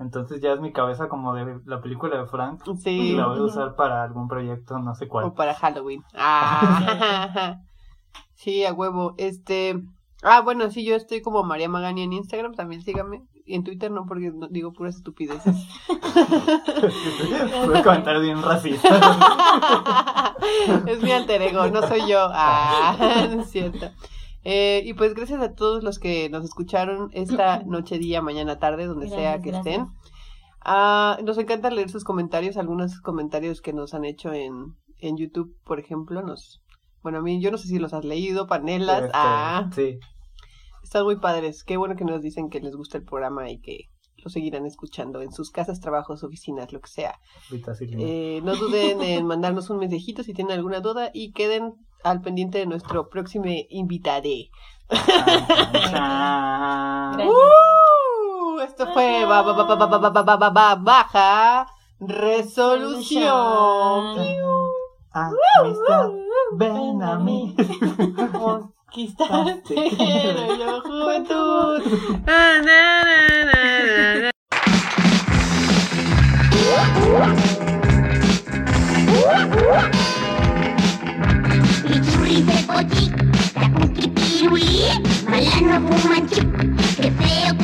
[0.01, 2.61] Entonces ya es mi cabeza como de la película de Frank.
[2.67, 3.13] Y Sí.
[3.17, 5.33] la voy a usar para algún proyecto, no sé O cuál.
[5.33, 6.03] para Halloween.
[6.15, 7.57] Ah,
[8.35, 9.15] sí, a huevo.
[9.19, 9.81] Este.
[10.23, 13.23] Ah, bueno, sí, yo estoy como María Magani en Instagram, también síganme.
[13.47, 15.57] Y en Twitter no, porque no- digo puras estupideces.
[17.65, 20.37] Fue un comentario bien racista.
[20.87, 22.19] es mi alter ego, no soy yo.
[22.33, 23.91] Ah, no es cierto.
[24.45, 28.87] Eh, y pues gracias a todos los que nos escucharon esta noche, día, mañana, tarde,
[28.87, 29.67] donde sea que gracias.
[29.67, 29.87] estén.
[30.63, 35.57] Ah, nos encanta leer sus comentarios, algunos comentarios que nos han hecho en, en YouTube,
[35.65, 36.61] por ejemplo, nos...
[37.03, 39.05] Bueno, a mí yo no sé si los has leído, panelas.
[39.05, 39.71] Este, ah.
[39.75, 39.99] Sí.
[40.83, 41.65] Están muy padres.
[41.65, 43.91] Qué bueno que nos dicen que les gusta el programa y que
[44.23, 47.19] lo seguirán escuchando en sus casas, trabajos, oficinas, lo que sea.
[47.81, 52.59] Eh, no duden en mandarnos un mensajito si tienen alguna duda y queden al pendiente
[52.59, 54.51] de nuestro próximo invitade.
[54.91, 54.97] uh,
[58.61, 59.25] esto fue
[60.83, 61.67] baja
[62.01, 63.31] resolución.
[65.13, 67.57] Ah, uh, amistad, uh, uh, ven, a mí.
[68.33, 69.75] Conquistaste,
[70.87, 71.83] juventud.
[72.29, 74.31] Ah, na, na, na, na, na.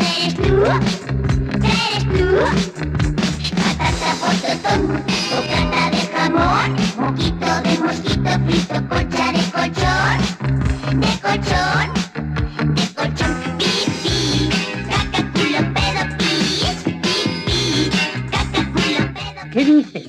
[0.03, 0.67] Eres tú,
[1.63, 2.87] eres tú,
[3.55, 5.76] patata por tu plata
[6.37, 10.19] jamón, moquito de mosquito, frito, concha de colchón,
[11.01, 11.89] de colchón,
[12.75, 14.51] de colchón, pipi,
[14.91, 17.91] caca, culo, pedo, pis, pipi,
[18.31, 20.09] caca, culo, pedo, ¿Qué dices?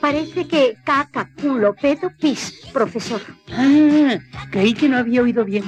[0.00, 3.20] Parece que caca, culo, pedo, pis, profesor.
[3.50, 4.18] Ah,
[4.50, 5.64] creí que no había oído bien.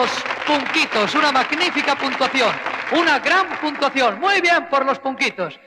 [0.00, 0.10] Los
[0.46, 1.14] punquitos.
[1.14, 2.54] Una magnífica puntuación.
[2.92, 4.20] Una gran puntuación.
[4.20, 5.58] Muy bien por los punquitos.